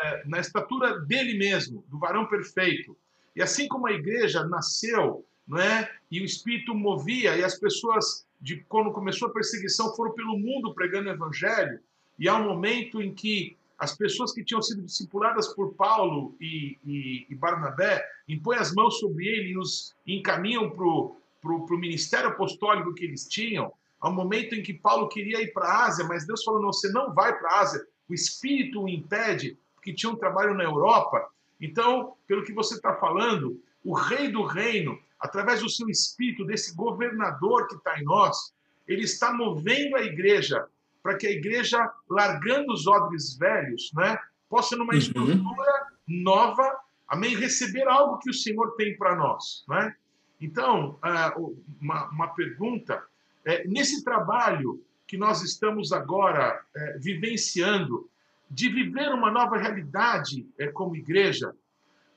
[0.03, 2.97] é, na estatura dele mesmo, do varão perfeito.
[3.35, 5.91] E assim como a igreja nasceu, não é?
[6.09, 10.73] E o Espírito movia e as pessoas de quando começou a perseguição foram pelo mundo
[10.73, 11.79] pregando o evangelho,
[12.17, 16.79] e há um momento em que as pessoas que tinham sido discipuladas por Paulo e,
[16.83, 22.95] e, e Barnabé impõem as mãos sobre ele e os encaminham para o ministério apostólico
[22.95, 23.71] que eles tinham.
[23.99, 26.71] Há um momento em que Paulo queria ir para a Ásia, mas Deus falou: não,
[26.71, 30.63] você não vai para a Ásia, o Espírito o impede, porque que tinham trabalho na
[30.63, 31.27] Europa.
[31.59, 36.75] Então, pelo que você está falando, o rei do reino, através do seu espírito, desse
[36.75, 38.53] governador que está em nós,
[38.87, 40.67] ele está movendo a igreja
[41.01, 44.19] para que a igreja, largando os odres velhos, né,
[44.49, 44.99] possa, numa uhum.
[44.99, 46.77] estrutura nova,
[47.07, 49.63] amém, receber algo que o Senhor tem para nós.
[49.69, 49.95] Né?
[50.41, 51.33] Então, ah,
[51.81, 53.01] uma, uma pergunta:
[53.47, 58.09] é, nesse trabalho que nós estamos agora é, vivenciando,
[58.51, 61.55] de viver uma nova realidade é, como igreja,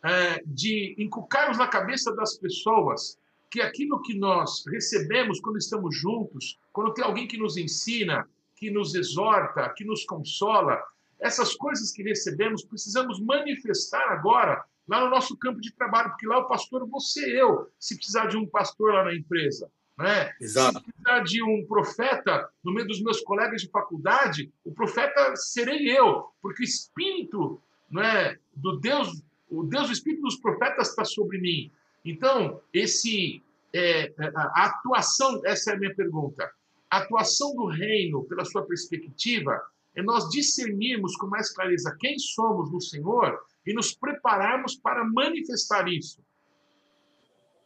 [0.02, 3.16] é, de inculcarmos na cabeça das pessoas
[3.48, 8.68] que aquilo que nós recebemos quando estamos juntos, quando tem alguém que nos ensina, que
[8.68, 10.82] nos exorta, que nos consola,
[11.20, 16.38] essas coisas que recebemos precisamos manifestar agora lá no nosso campo de trabalho, porque lá
[16.38, 19.70] o pastor ser eu, se precisar de um pastor lá na empresa.
[20.00, 20.34] Né?
[20.40, 20.78] Exato.
[20.78, 25.90] Se precisar de um profeta no meio dos meus colegas de faculdade, o profeta serei
[25.90, 31.04] eu, porque o espírito não é, do Deus o Deus, o Espírito dos profetas está
[31.04, 31.70] sobre mim.
[32.04, 33.42] Então, esse
[33.72, 36.50] é, é, a atuação, essa é a minha pergunta.
[36.88, 39.60] A atuação do reino, pela sua perspectiva,
[39.94, 45.88] é nós discernirmos com mais clareza quem somos no Senhor e nos prepararmos para manifestar
[45.88, 46.24] isso.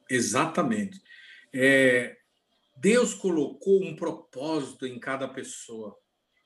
[0.09, 1.01] Exatamente.
[1.53, 2.17] É,
[2.77, 5.97] Deus colocou um propósito em cada pessoa.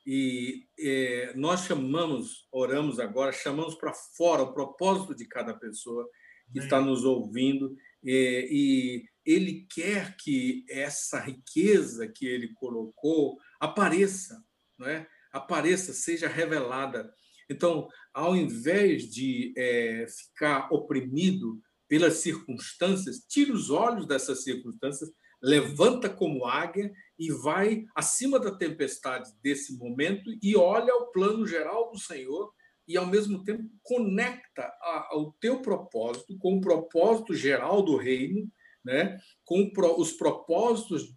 [0.05, 6.07] E é, nós chamamos, oramos agora, chamamos para fora o propósito de cada pessoa
[6.51, 14.43] que está nos ouvindo, e ele quer que essa riqueza que ele colocou apareça,
[14.77, 15.07] não é?
[15.31, 17.13] apareça, seja revelada.
[17.49, 25.11] Então, ao invés de é, ficar oprimido pelas circunstâncias, tira os olhos dessas circunstâncias,
[25.41, 31.91] levanta como águia e vai acima da tempestade desse momento e olha o plano geral
[31.91, 32.51] do Senhor
[32.87, 34.71] e, ao mesmo tempo, conecta
[35.13, 38.51] o teu propósito com o propósito geral do reino,
[38.83, 39.19] né?
[39.45, 41.13] com os propósitos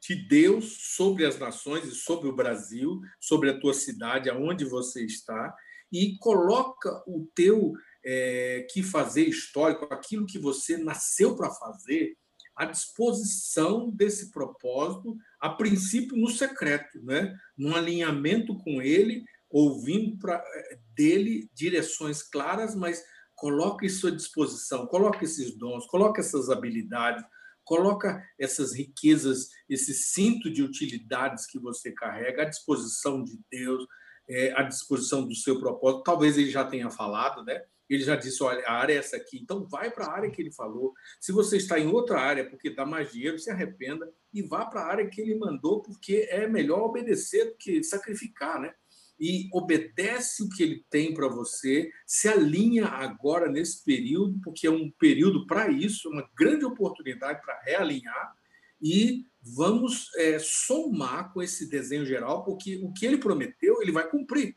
[0.00, 5.04] de Deus sobre as nações e sobre o Brasil, sobre a tua cidade, aonde você
[5.04, 5.54] está,
[5.92, 7.72] e coloca o teu
[8.04, 12.16] é, que fazer histórico, aquilo que você nasceu para fazer,
[12.56, 17.34] à disposição desse propósito, a princípio no secreto, né?
[17.56, 23.02] num alinhamento com ele, ouvindo pra, eh, dele direções claras, mas
[23.34, 27.24] coloca em sua disposição, coloca esses dons, coloca essas habilidades,
[27.64, 33.86] coloca essas riquezas, esse cinto de utilidades que você carrega à disposição de Deus,
[34.28, 36.04] é, à disposição do seu propósito.
[36.04, 37.62] Talvez ele já tenha falado, né?
[37.94, 40.40] Ele já disse: olha, a área é essa aqui, então vai para a área que
[40.40, 40.92] ele falou.
[41.20, 44.80] Se você está em outra área porque dá mais dinheiro, se arrependa e vá para
[44.80, 48.72] a área que ele mandou, porque é melhor obedecer do que sacrificar, né?
[49.20, 54.70] E obedece o que ele tem para você, se alinha agora nesse período, porque é
[54.70, 58.34] um período para isso, uma grande oportunidade para realinhar
[58.80, 64.08] e vamos é, somar com esse desenho geral, porque o que ele prometeu, ele vai
[64.08, 64.56] cumprir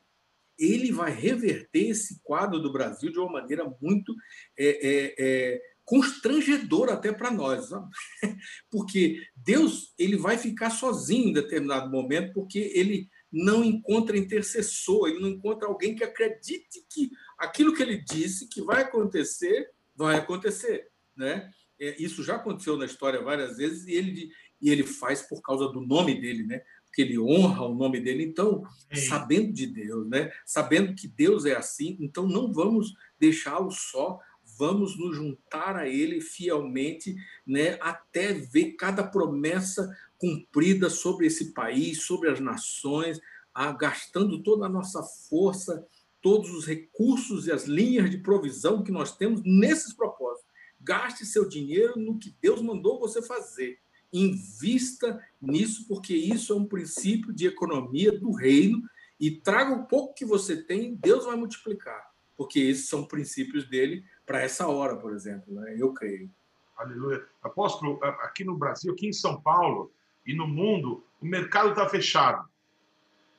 [0.57, 4.13] ele vai reverter esse quadro do Brasil de uma maneira muito
[4.57, 7.89] é, é, é, constrangedora até para nós, sabe?
[8.71, 15.19] porque Deus ele vai ficar sozinho em determinado momento, porque ele não encontra intercessor, ele
[15.19, 20.87] não encontra alguém que acredite que aquilo que ele disse que vai acontecer, vai acontecer,
[21.15, 21.49] né?
[21.79, 24.29] É, isso já aconteceu na história várias vezes e ele,
[24.61, 26.61] e ele faz por causa do nome dele, né?
[26.95, 28.23] Que ele honra o nome dele.
[28.23, 30.31] Então, sabendo de Deus, né?
[30.45, 34.17] Sabendo que Deus é assim, então não vamos deixá-lo só,
[34.57, 37.13] vamos nos juntar a ele fielmente,
[37.45, 43.19] né, até ver cada promessa cumprida sobre esse país, sobre as nações,
[43.53, 45.85] a, gastando toda a nossa força,
[46.21, 50.49] todos os recursos e as linhas de provisão que nós temos nesses propósitos.
[50.79, 53.79] Gaste seu dinheiro no que Deus mandou você fazer
[54.15, 58.81] invista nisso, porque isso é um princípio de economia do reino
[59.19, 64.03] e traga o pouco que você tem, Deus vai multiplicar, porque esses são princípios dele
[64.25, 65.75] para essa hora, por exemplo, né?
[65.77, 66.29] eu creio.
[66.77, 67.25] Aleluia.
[67.41, 69.91] Apóstolo, aqui no Brasil, aqui em São Paulo
[70.25, 72.47] e no mundo, o mercado está fechado.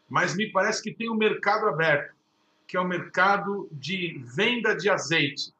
[0.08, 2.14] Mas me parece que tem um mercado aberto,
[2.66, 5.52] que é o mercado de venda de azeite.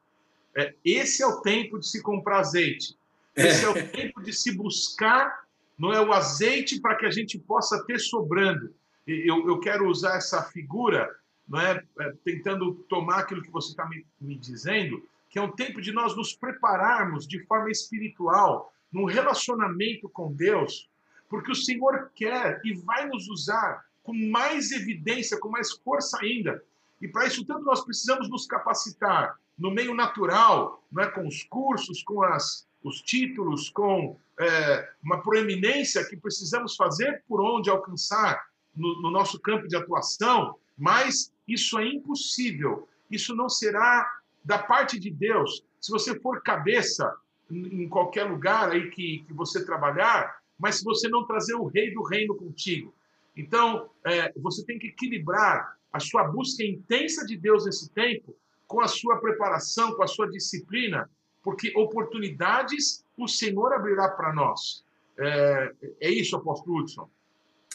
[0.55, 2.97] É, esse é o tempo de se comprar azeite.
[3.37, 3.69] Esse é.
[3.69, 5.47] é o tempo de se buscar
[5.79, 8.75] não é o azeite para que a gente possa ter sobrando.
[9.07, 11.09] Eu, eu quero usar essa figura,
[11.47, 15.53] não é, é tentando tomar aquilo que você está me, me dizendo, que é um
[15.53, 20.89] tempo de nós nos prepararmos de forma espiritual, num relacionamento com Deus,
[21.29, 26.63] porque o Senhor quer e vai nos usar com mais evidência, com mais força ainda.
[27.01, 31.43] E para isso tanto nós precisamos nos capacitar no meio natural, não é com os
[31.45, 38.47] cursos, com as, os títulos, com é, uma proeminência que precisamos fazer por onde alcançar
[38.75, 42.89] no, no nosso campo de atuação, mas isso é impossível.
[43.11, 44.09] Isso não será
[44.45, 45.65] da parte de Deus.
[45.81, 47.13] Se você for cabeça
[47.51, 51.93] em qualquer lugar aí que, que você trabalhar, mas se você não trazer o rei
[51.93, 52.95] do reino contigo.
[53.37, 58.81] Então, é, você tem que equilibrar a sua busca intensa de Deus nesse tempo com
[58.81, 61.09] a sua preparação, com a sua disciplina,
[61.47, 64.85] porque oportunidades o Senhor abrirá para nós.
[65.17, 67.09] É, é, isso, apóstolo Hudson?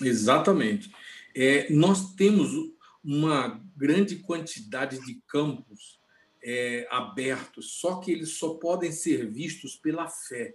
[0.01, 0.93] Exatamente.
[1.33, 2.51] É, nós temos
[3.01, 6.01] uma grande quantidade de campos
[6.43, 10.53] é, abertos, só que eles só podem ser vistos pela fé.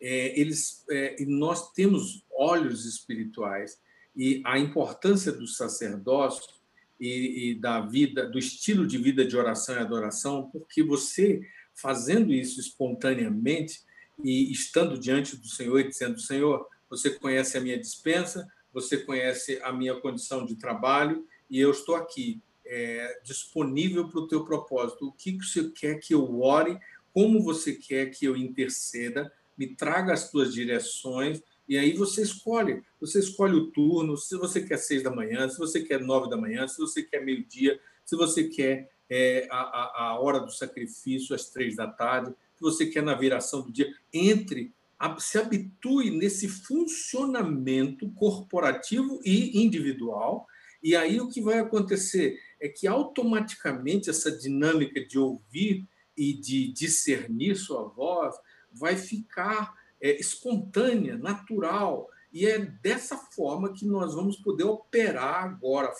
[0.00, 3.76] É, eles, é, nós temos olhos espirituais
[4.14, 6.54] e a importância do sacerdócio
[7.00, 11.40] e, e, da vida, do estilo de vida de oração e adoração, porque você
[11.76, 13.80] fazendo isso espontaneamente
[14.24, 19.60] e estando diante do Senhor e dizendo: Senhor, você conhece a minha dispensa, você conhece
[19.62, 25.06] a minha condição de trabalho e eu estou aqui é, disponível para o teu propósito.
[25.06, 26.78] O que, você quer que eu ore?
[27.12, 29.32] Como você quer que eu interceda?
[29.56, 32.82] Me traga as tuas direções e aí você escolhe.
[33.00, 36.36] Você escolhe o turno, se você quer seis da manhã, se você quer nove da
[36.36, 41.50] manhã, se você quer meio-dia, se você quer é, a, a hora do sacrifício às
[41.50, 43.92] três da tarde, se você quer na viração do dia.
[44.12, 44.72] Entre,
[45.18, 50.46] se habitue nesse funcionamento corporativo e individual.
[50.82, 55.86] E aí o que vai acontecer é que automaticamente essa dinâmica de ouvir
[56.16, 58.34] e de discernir sua voz
[58.72, 62.08] vai ficar é, espontânea, natural.
[62.36, 65.90] E é dessa forma que nós vamos poder operar agora,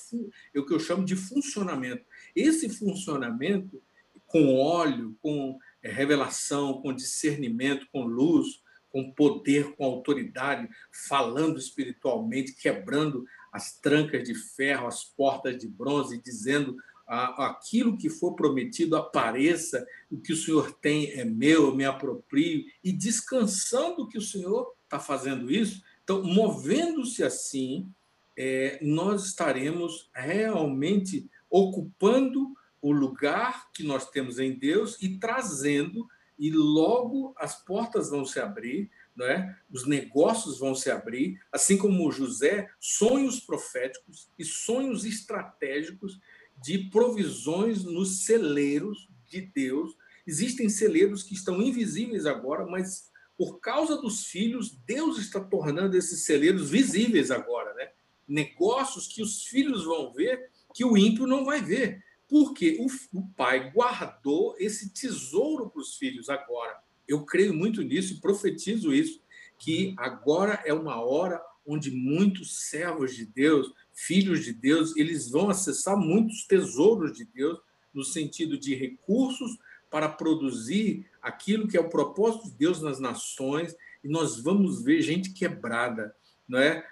[0.55, 2.05] é o que eu chamo de funcionamento.
[2.35, 3.83] Esse funcionamento,
[4.27, 10.69] com óleo, com é, revelação, com discernimento, com luz, com poder, com autoridade,
[11.09, 16.77] falando espiritualmente, quebrando as trancas de ferro, as portas de bronze, dizendo
[17.07, 22.67] aquilo que for prometido apareça, o que o Senhor tem é meu, eu me aproprio,
[22.85, 27.93] e descansando que o Senhor está fazendo isso, então, movendo-se assim,
[28.39, 36.07] é, nós estaremos realmente ocupando o lugar que nós temos em Deus e trazendo,
[36.39, 39.59] e logo as portas vão se abrir, não é?
[39.69, 46.21] os negócios vão se abrir, assim como José, sonhos proféticos e sonhos estratégicos
[46.63, 49.97] de provisões nos celeiros de Deus.
[50.25, 56.25] Existem celeiros que estão invisíveis agora, mas por causa dos filhos, Deus está tornando esses
[56.25, 57.91] celeiros visíveis agora, né?
[58.27, 63.29] Negócios que os filhos vão ver que o ímpio não vai ver, porque o, o
[63.37, 66.79] pai guardou esse tesouro para os filhos agora.
[67.07, 69.23] Eu creio muito nisso e profetizo isso,
[69.59, 75.49] que agora é uma hora onde muitos servos de Deus filhos de Deus, eles vão
[75.49, 77.59] acessar muitos tesouros de Deus,
[77.95, 79.57] no sentido de recursos
[79.97, 83.75] para produzir aquilo que é o propósito de Deus nas nações,
[84.05, 86.15] e nós vamos ver gente quebrada,
[86.47, 86.87] não é?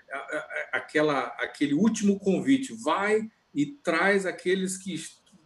[0.73, 4.95] Aquela, aquele último convite, vai e traz aqueles que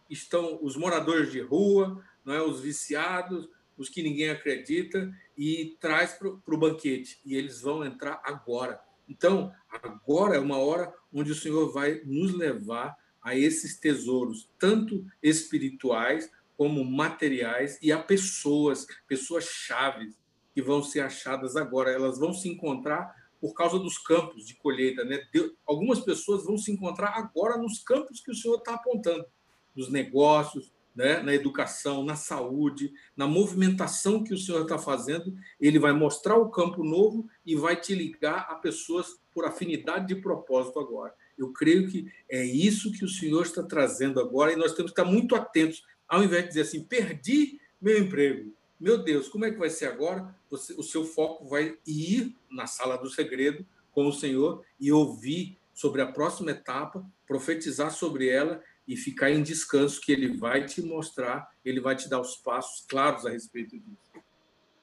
[0.09, 2.41] estão, os moradores de rua, não é?
[2.41, 8.21] Os viciados, os que ninguém acredita, e traz para o banquete, e eles vão entrar
[8.23, 8.79] agora.
[9.05, 15.05] Então, agora é uma hora onde o Senhor vai nos levar a esses tesouros, tanto
[15.21, 20.19] espirituais como materiais, e a pessoas, pessoas chaves
[20.53, 21.89] que vão ser achadas agora.
[21.89, 25.05] Elas vão se encontrar por causa dos campos de colheita.
[25.05, 25.25] Né?
[25.65, 29.25] Algumas pessoas vão se encontrar agora nos campos que o Senhor está apontando,
[29.73, 35.79] nos negócios, né, na educação, na saúde, na movimentação que o Senhor está fazendo, ele
[35.79, 40.77] vai mostrar o campo novo e vai te ligar a pessoas por afinidade de propósito
[40.77, 41.13] agora.
[41.37, 44.99] Eu creio que é isso que o Senhor está trazendo agora e nós temos que
[44.99, 48.51] estar muito atentos, ao invés de dizer assim, perdi meu emprego.
[48.79, 50.35] Meu Deus, como é que vai ser agora?
[50.49, 55.57] Você, o seu foco vai ir na sala do segredo com o Senhor e ouvir
[55.73, 60.81] sobre a próxima etapa, profetizar sobre ela e ficar em descanso, que ele vai te
[60.81, 64.23] mostrar, ele vai te dar os passos claros a respeito disso.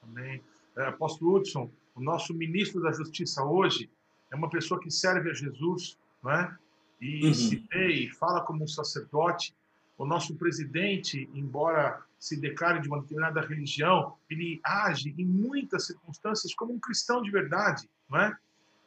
[0.01, 0.41] Amém.
[0.77, 3.89] É, apóstolo Hudson, o nosso ministro da Justiça hoje
[4.31, 6.57] é uma pessoa que serve a Jesus, não é?
[7.01, 7.33] E uhum.
[7.33, 9.53] se vê e fala como um sacerdote.
[9.97, 16.53] O nosso presidente, embora se declare de uma determinada religião, ele age em muitas circunstâncias
[16.53, 18.37] como um cristão de verdade, não é?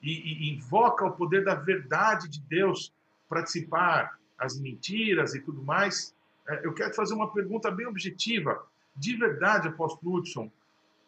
[0.02, 2.92] E, e invoca o poder da verdade de Deus
[3.28, 6.14] participar as mentiras e tudo mais.
[6.48, 8.66] É, eu quero fazer uma pergunta bem objetiva.
[8.96, 10.50] De verdade, apóstolo Hudson,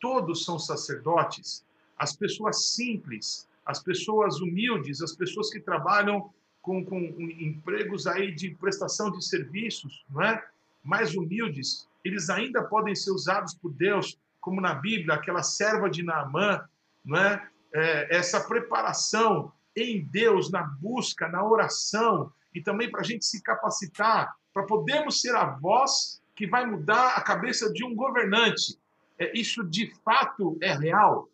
[0.00, 1.64] todos são sacerdotes?
[1.96, 6.32] As pessoas simples, as pessoas humildes, as pessoas que trabalham
[6.62, 10.42] com, com empregos aí de prestação de serviços, não é?
[10.82, 16.02] mais humildes, eles ainda podem ser usados por Deus, como na Bíblia, aquela serva de
[16.02, 16.64] Naamã,
[17.04, 17.48] não é?
[17.74, 23.42] é essa preparação em Deus, na busca, na oração, e também para a gente se
[23.42, 28.78] capacitar, para podermos ser a voz que vai mudar a cabeça de um governante.
[29.18, 31.28] É, isso de fato é real?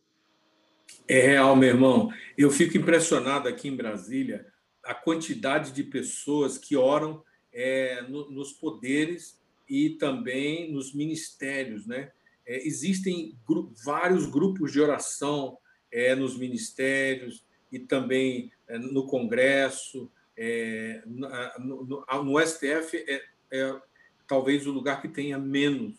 [1.07, 2.12] É real, meu irmão.
[2.37, 4.47] Eu fico impressionado aqui em Brasília
[4.89, 7.22] a quantidade de pessoas que oram
[7.53, 12.11] é, no, nos poderes e também nos ministérios, né?
[12.47, 15.59] É, existem gru vários grupos de oração
[15.93, 23.82] é, nos ministérios e também é, no Congresso, é, no, no, no, STF é, é,
[24.26, 25.97] talvez o lugar que tenha menos,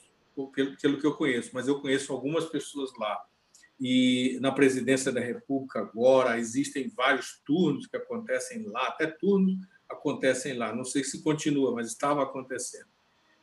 [0.55, 3.23] pelo, pelo que eu conheço, mas eu conheço algumas pessoas lá.
[3.79, 9.55] E na presidência da República agora existem vários turnos que acontecem lá, até turnos
[9.87, 10.75] acontecem lá.
[10.75, 12.87] Não sei se continua, mas estava acontecendo.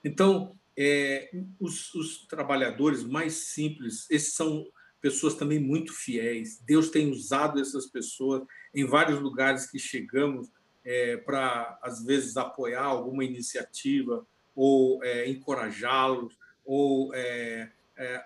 [0.05, 4.67] Então, é, os, os, trabalhadores mais simples, esses são
[5.01, 6.61] pessoas também muito fiéis.
[6.67, 8.43] Deus tem usado essas pessoas
[8.75, 10.49] em vários lugares que chegamos
[10.85, 18.25] é, para, às vezes, apoiar alguma iniciativa ou é, encorajá-los, ou é, é,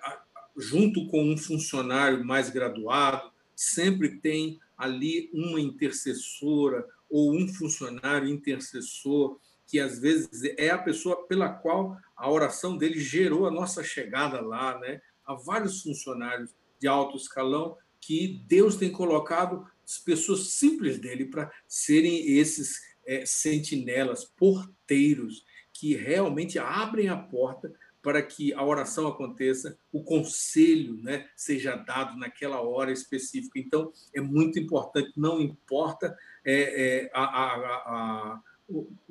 [0.56, 9.38] junto com um funcionário mais graduado, sempre tem ali uma intercessora ou um funcionário intercessor
[9.66, 14.40] que às vezes é a pessoa pela qual a oração dele gerou a nossa chegada
[14.40, 15.00] lá, né?
[15.24, 21.52] Há vários funcionários de alto escalão que Deus tem colocado as pessoas simples dele para
[21.68, 27.72] serem esses é, sentinelas, porteiros, que realmente abrem a porta
[28.02, 33.58] para que a oração aconteça, o conselho né, seja dado naquela hora específica.
[33.58, 37.54] Então, é muito importante, não importa é, é, a, a,
[37.86, 38.40] a,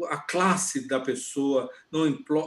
[0.10, 2.06] a, classe da pessoa, não,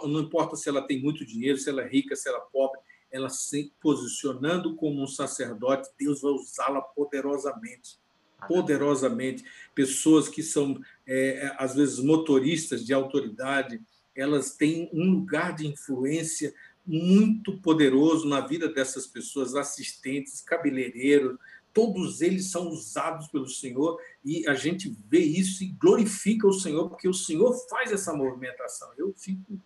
[0.09, 2.80] não importa se ela tem muito dinheiro, se ela é rica, se ela é pobre,
[3.11, 8.01] ela se posicionando como um sacerdote, Deus vai usá-la poderosamente.
[8.49, 9.45] Poderosamente.
[9.74, 13.80] Pessoas que são, é, às vezes, motoristas de autoridade,
[14.14, 16.54] elas têm um lugar de influência
[16.84, 21.38] muito poderoso na vida dessas pessoas, assistentes, cabeleireiros,
[21.72, 26.88] todos eles são usados pelo Senhor e a gente vê isso e glorifica o Senhor,
[26.88, 28.90] porque o Senhor faz essa movimentação.
[28.96, 29.58] Eu fico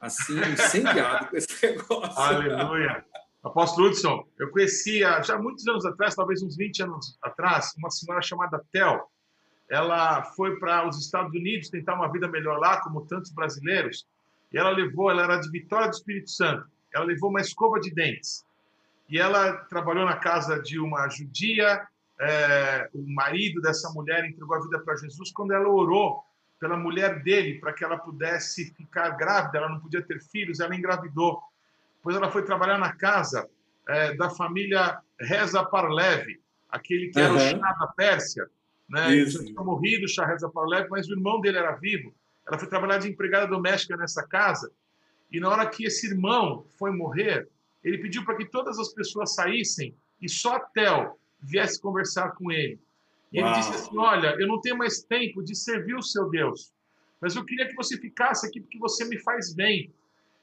[0.00, 2.20] assim, incendiado com esse negócio.
[2.20, 3.04] Aleluia!
[3.42, 8.22] Apóstolo Hudson, eu conhecia já muitos anos atrás, talvez uns 20 anos atrás, uma senhora
[8.22, 9.10] chamada Tel,
[9.72, 14.06] ela foi para os Estados Unidos tentar uma vida melhor lá, como tantos brasileiros,
[14.52, 17.90] e ela levou, ela era de Vitória do Espírito Santo, ela levou uma escova de
[17.90, 18.44] dentes.
[19.08, 21.86] E ela trabalhou na casa de uma judia,
[22.20, 26.22] é, o marido dessa mulher entregou a vida para Jesus quando ela orou
[26.60, 30.76] pela mulher dele para que ela pudesse ficar grávida, ela não podia ter filhos, ela
[30.76, 31.40] engravidou.
[31.96, 33.48] Depois ela foi trabalhar na casa
[33.88, 36.26] é, da família Reza Parlev,
[36.68, 37.38] aquele que era uhum.
[37.38, 38.46] o chá da Pérsia,
[38.92, 39.16] né?
[39.16, 39.38] Isso.
[39.38, 42.14] Ele já tinha morrido, Shahreza Parlev, mas o irmão dele era vivo.
[42.46, 44.70] Ela foi trabalhar de empregada doméstica nessa casa.
[45.30, 47.48] E na hora que esse irmão foi morrer,
[47.82, 52.52] ele pediu para que todas as pessoas saíssem e só a Tel viesse conversar com
[52.52, 52.78] ele.
[53.32, 53.48] E Uau.
[53.48, 56.70] ele disse assim: Olha, eu não tenho mais tempo de servir o seu Deus,
[57.18, 59.90] mas eu queria que você ficasse aqui porque você me faz bem.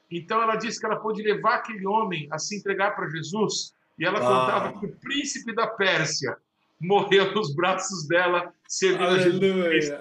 [0.10, 3.76] Então ela disse que ela pôde levar aquele homem a se entregar para Jesus.
[4.00, 4.42] E ela Uau.
[4.42, 6.36] contava que o príncipe da Pérsia
[6.80, 9.92] morreu nos braços dela, servindo a Jesus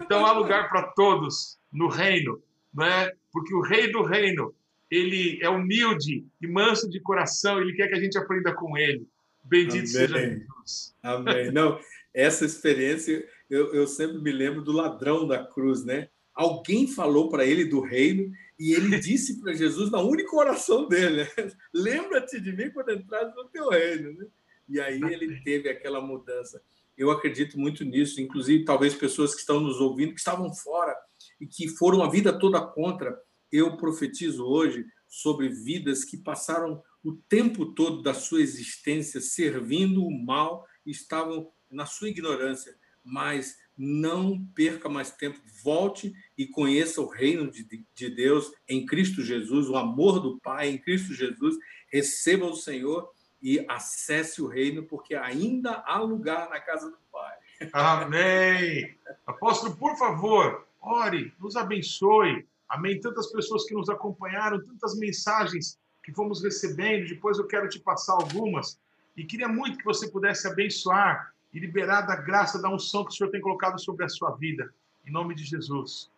[0.00, 3.12] Então há lugar para todos no reino, não é?
[3.32, 4.54] Porque o rei do reino,
[4.90, 9.06] ele é humilde e manso de coração, ele quer que a gente aprenda com ele.
[9.42, 9.86] Bendito Amém.
[9.86, 10.94] seja Jesus.
[11.02, 11.50] Amém.
[11.52, 11.78] Não,
[12.12, 16.08] essa experiência, eu, eu sempre me lembro do ladrão da cruz, né?
[16.34, 21.24] Alguém falou para ele do reino e ele disse para Jesus na única oração dele:
[21.24, 21.28] né?
[21.72, 24.12] Lembra-te de mim quando entrares no teu reino.
[24.14, 24.26] Né?
[24.68, 26.62] E aí ele teve aquela mudança.
[26.96, 30.96] Eu acredito muito nisso, inclusive talvez pessoas que estão nos ouvindo, que estavam fora
[31.40, 33.20] e que foram a vida toda contra.
[33.50, 40.10] Eu profetizo hoje sobre vidas que passaram o tempo todo da sua existência servindo o
[40.10, 47.50] mal, estavam na sua ignorância, mas não perca mais tempo, volte e conheça o reino
[47.50, 51.56] de, de Deus em Cristo Jesus, o amor do Pai em Cristo Jesus,
[51.92, 53.10] receba o Senhor
[53.44, 57.36] e acesse o reino, porque ainda há lugar na casa do Pai.
[57.74, 58.96] Amém!
[59.26, 62.46] Apóstolo, por favor, ore, nos abençoe.
[62.66, 62.98] Amém.
[62.98, 67.06] Tantas pessoas que nos acompanharam, tantas mensagens que fomos recebendo.
[67.06, 68.80] Depois eu quero te passar algumas.
[69.14, 73.12] E queria muito que você pudesse abençoar e liberar da graça, da unção que o
[73.12, 74.72] Senhor tem colocado sobre a sua vida.
[75.06, 76.10] Em nome de Jesus.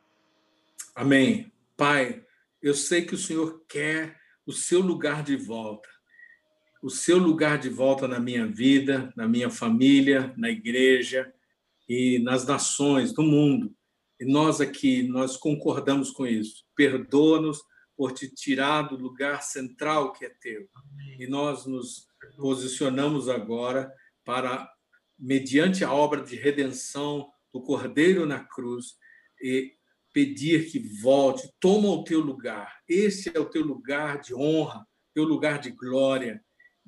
[0.95, 1.53] Amém.
[1.77, 2.25] Pai,
[2.63, 4.17] eu sei que o Senhor quer
[4.47, 5.96] o seu lugar de volta.
[6.83, 11.33] O seu lugar de volta na minha vida, na minha família, na igreja
[11.89, 13.75] e nas nações do mundo.
[14.21, 16.65] E nós aqui, nós concordamos com isso.
[16.75, 17.63] Perdoa-nos
[17.97, 20.69] por te tirar do lugar central que é teu.
[21.19, 22.07] E nós nos
[22.37, 23.93] posicionamos agora
[24.25, 24.71] para,
[25.19, 28.97] mediante a obra de redenção do Cordeiro na cruz,
[29.41, 29.73] e
[30.13, 32.81] pedir que volte, toma o teu lugar.
[32.89, 36.43] Esse é o teu lugar de honra, teu lugar de glória.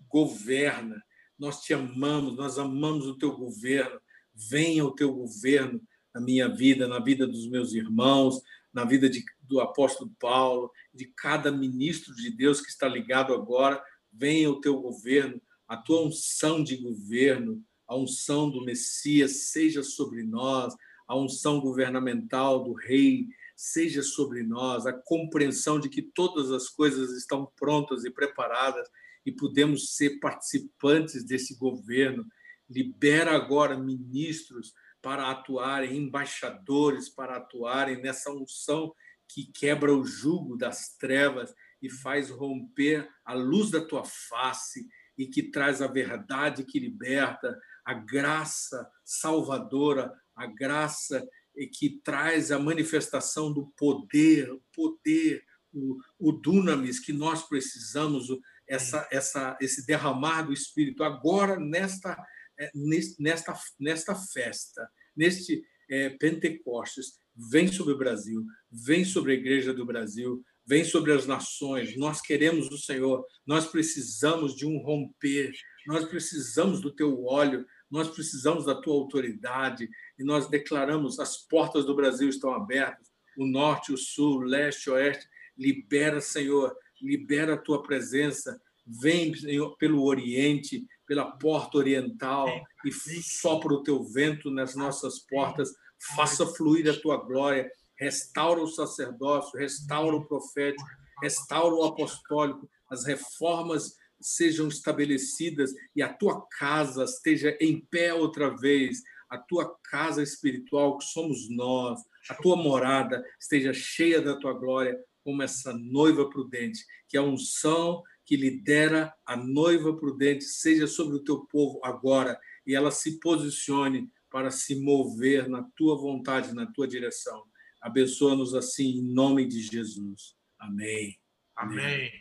[0.08, 1.02] Governa.
[1.38, 4.00] Nós te amamos, nós amamos o teu governo.
[4.34, 5.80] Venha o teu governo
[6.14, 8.40] na minha vida, na vida dos meus irmãos,
[8.72, 13.82] na vida de, do apóstolo Paulo, de cada ministro de Deus que está ligado agora.
[14.12, 20.22] Venha o teu governo, a tua unção de governo, a unção do Messias seja sobre
[20.22, 20.74] nós,
[21.06, 23.28] a unção governamental do Rei
[23.60, 28.88] seja sobre nós, a compreensão de que todas as coisas estão prontas e preparadas
[29.26, 32.24] e podemos ser participantes desse governo.
[32.70, 38.94] Libera agora ministros para atuarem, embaixadores para atuarem nessa unção
[39.26, 41.52] que quebra o jugo das trevas
[41.82, 44.86] e faz romper a luz da tua face
[45.16, 51.28] e que traz a verdade que liberta, a graça salvadora, a graça
[51.66, 55.42] que traz a manifestação do poder, o poder,
[55.72, 58.28] o, o dunamis que nós precisamos,
[58.66, 62.16] essa, essa, esse derramar do Espírito agora nesta
[62.58, 62.70] é,
[63.18, 67.12] nesta, nesta festa, neste é, Pentecostes,
[67.50, 71.96] vem sobre o Brasil, vem sobre a Igreja do Brasil, vem sobre as nações.
[71.96, 75.52] Nós queremos o Senhor, nós precisamos de um romper,
[75.86, 81.84] nós precisamos do teu óleo, nós precisamos da tua autoridade e nós declaramos: as portas
[81.84, 85.26] do Brasil estão abertas, o norte, o sul, o leste, o oeste.
[85.56, 92.48] Libera, Senhor, libera a tua presença, vem Senhor, pelo Oriente, pela porta oriental
[92.84, 95.74] e sopra o teu vento nas nossas portas,
[96.14, 100.86] faça fluir a tua glória, restaura o sacerdócio, restaura o profético,
[101.20, 108.54] restaura o apostólico, as reformas sejam estabelecidas e a tua casa esteja em pé outra
[108.56, 114.52] vez, a tua casa espiritual, que somos nós, a tua morada esteja cheia da tua
[114.52, 121.16] glória, como essa noiva prudente, que a unção que lidera a noiva prudente seja sobre
[121.16, 126.66] o teu povo agora e ela se posicione para se mover na tua vontade, na
[126.66, 127.42] tua direção.
[127.80, 130.36] Abençoa-nos assim em nome de Jesus.
[130.58, 131.18] Amém.
[131.56, 131.84] Amém.
[131.84, 132.12] Amém.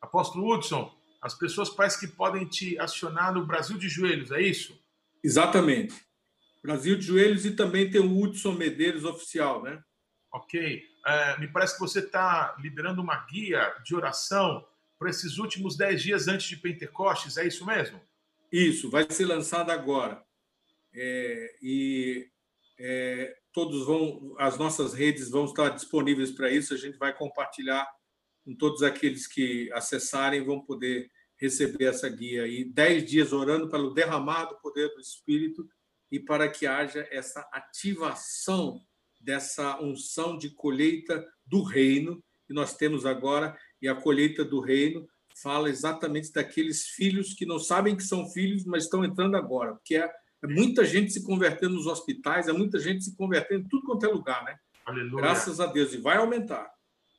[0.00, 4.78] Apóstolo Hudson, as pessoas parecem que podem te acionar no Brasil de joelhos, é isso?
[5.22, 5.94] Exatamente.
[6.62, 9.82] Brasil de joelhos e também tem o Hudson Medeiros oficial, né?
[10.32, 10.82] Ok.
[11.06, 14.66] É, me parece que você está liberando uma guia de oração
[14.98, 18.00] para esses últimos dez dias antes de Pentecostes, é isso mesmo?
[18.52, 20.22] Isso, vai ser lançado agora.
[20.92, 22.28] É, e
[22.78, 27.88] é, todos vão, as nossas redes vão estar disponíveis para isso, a gente vai compartilhar
[28.48, 32.48] com todos aqueles que acessarem, vão poder receber essa guia.
[32.48, 35.68] E dez dias orando pelo derramar do poder do Espírito
[36.10, 38.80] e para que haja essa ativação
[39.20, 45.06] dessa unção de colheita do reino que nós temos agora e a colheita do reino
[45.42, 49.96] fala exatamente daqueles filhos que não sabem que são filhos, mas estão entrando agora, porque
[49.96, 50.10] é,
[50.42, 54.06] é muita gente se convertendo nos hospitais, é muita gente se convertendo em tudo quanto
[54.06, 54.56] é lugar, né?
[54.86, 55.16] Aleluia.
[55.16, 56.77] Graças a Deus, e vai aumentar.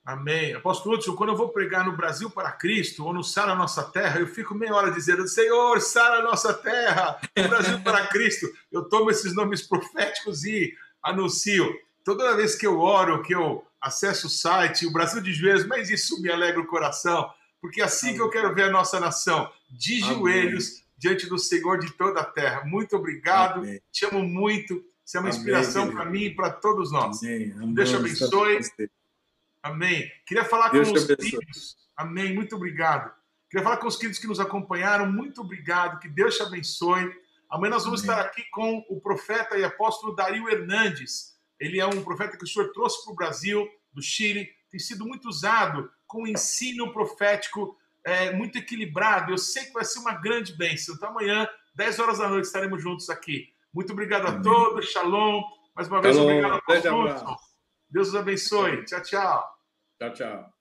[0.09, 0.55] Amém.
[0.55, 4.19] Apóstolo Hudson, quando eu vou pregar no Brasil para Cristo ou no Sara Nossa Terra,
[4.19, 8.51] eu fico meia hora dizendo: Senhor, Sara Nossa Terra, Brasil para Cristo.
[8.71, 11.71] Eu tomo esses nomes proféticos e anuncio.
[12.03, 15.91] Toda vez que eu oro, que eu acesso o site, o Brasil de joelhos, mas
[15.91, 17.29] isso me alegra o coração,
[17.61, 18.17] porque é assim Amém.
[18.17, 20.15] que eu quero ver a nossa nação, de Amém.
[20.15, 22.63] joelhos diante do Senhor de toda a terra.
[22.65, 23.79] Muito obrigado, Amém.
[23.91, 27.19] te amo muito, você é uma inspiração para mim e para todos nós.
[27.19, 28.59] Deus te abençoe.
[29.61, 30.09] Amém.
[30.25, 31.77] Queria falar Deus com os queridos.
[31.95, 32.33] Amém.
[32.33, 33.13] Muito obrigado.
[33.49, 35.11] Queria falar com os queridos que nos acompanharam.
[35.11, 35.99] Muito obrigado.
[35.99, 37.11] Que Deus te abençoe.
[37.49, 38.15] Amanhã nós vamos Amém.
[38.15, 41.37] estar aqui com o profeta e apóstolo Dario Hernandes.
[41.59, 45.05] Ele é um profeta que o Senhor trouxe para o Brasil, do Chile, tem sido
[45.05, 49.31] muito usado com ensino profético é, muito equilibrado.
[49.31, 50.95] Eu sei que vai ser uma grande bênção.
[50.95, 53.53] Então, amanhã, 10 horas da noite, estaremos juntos aqui.
[53.73, 54.89] Muito obrigado a todos.
[54.89, 55.41] Shalom.
[55.75, 56.29] Mais uma vez, Shalom.
[56.29, 57.48] obrigado a todos.
[57.89, 58.85] Deus os abençoe.
[58.85, 59.59] Tchau, tchau.
[59.99, 60.58] Tchau, tchau.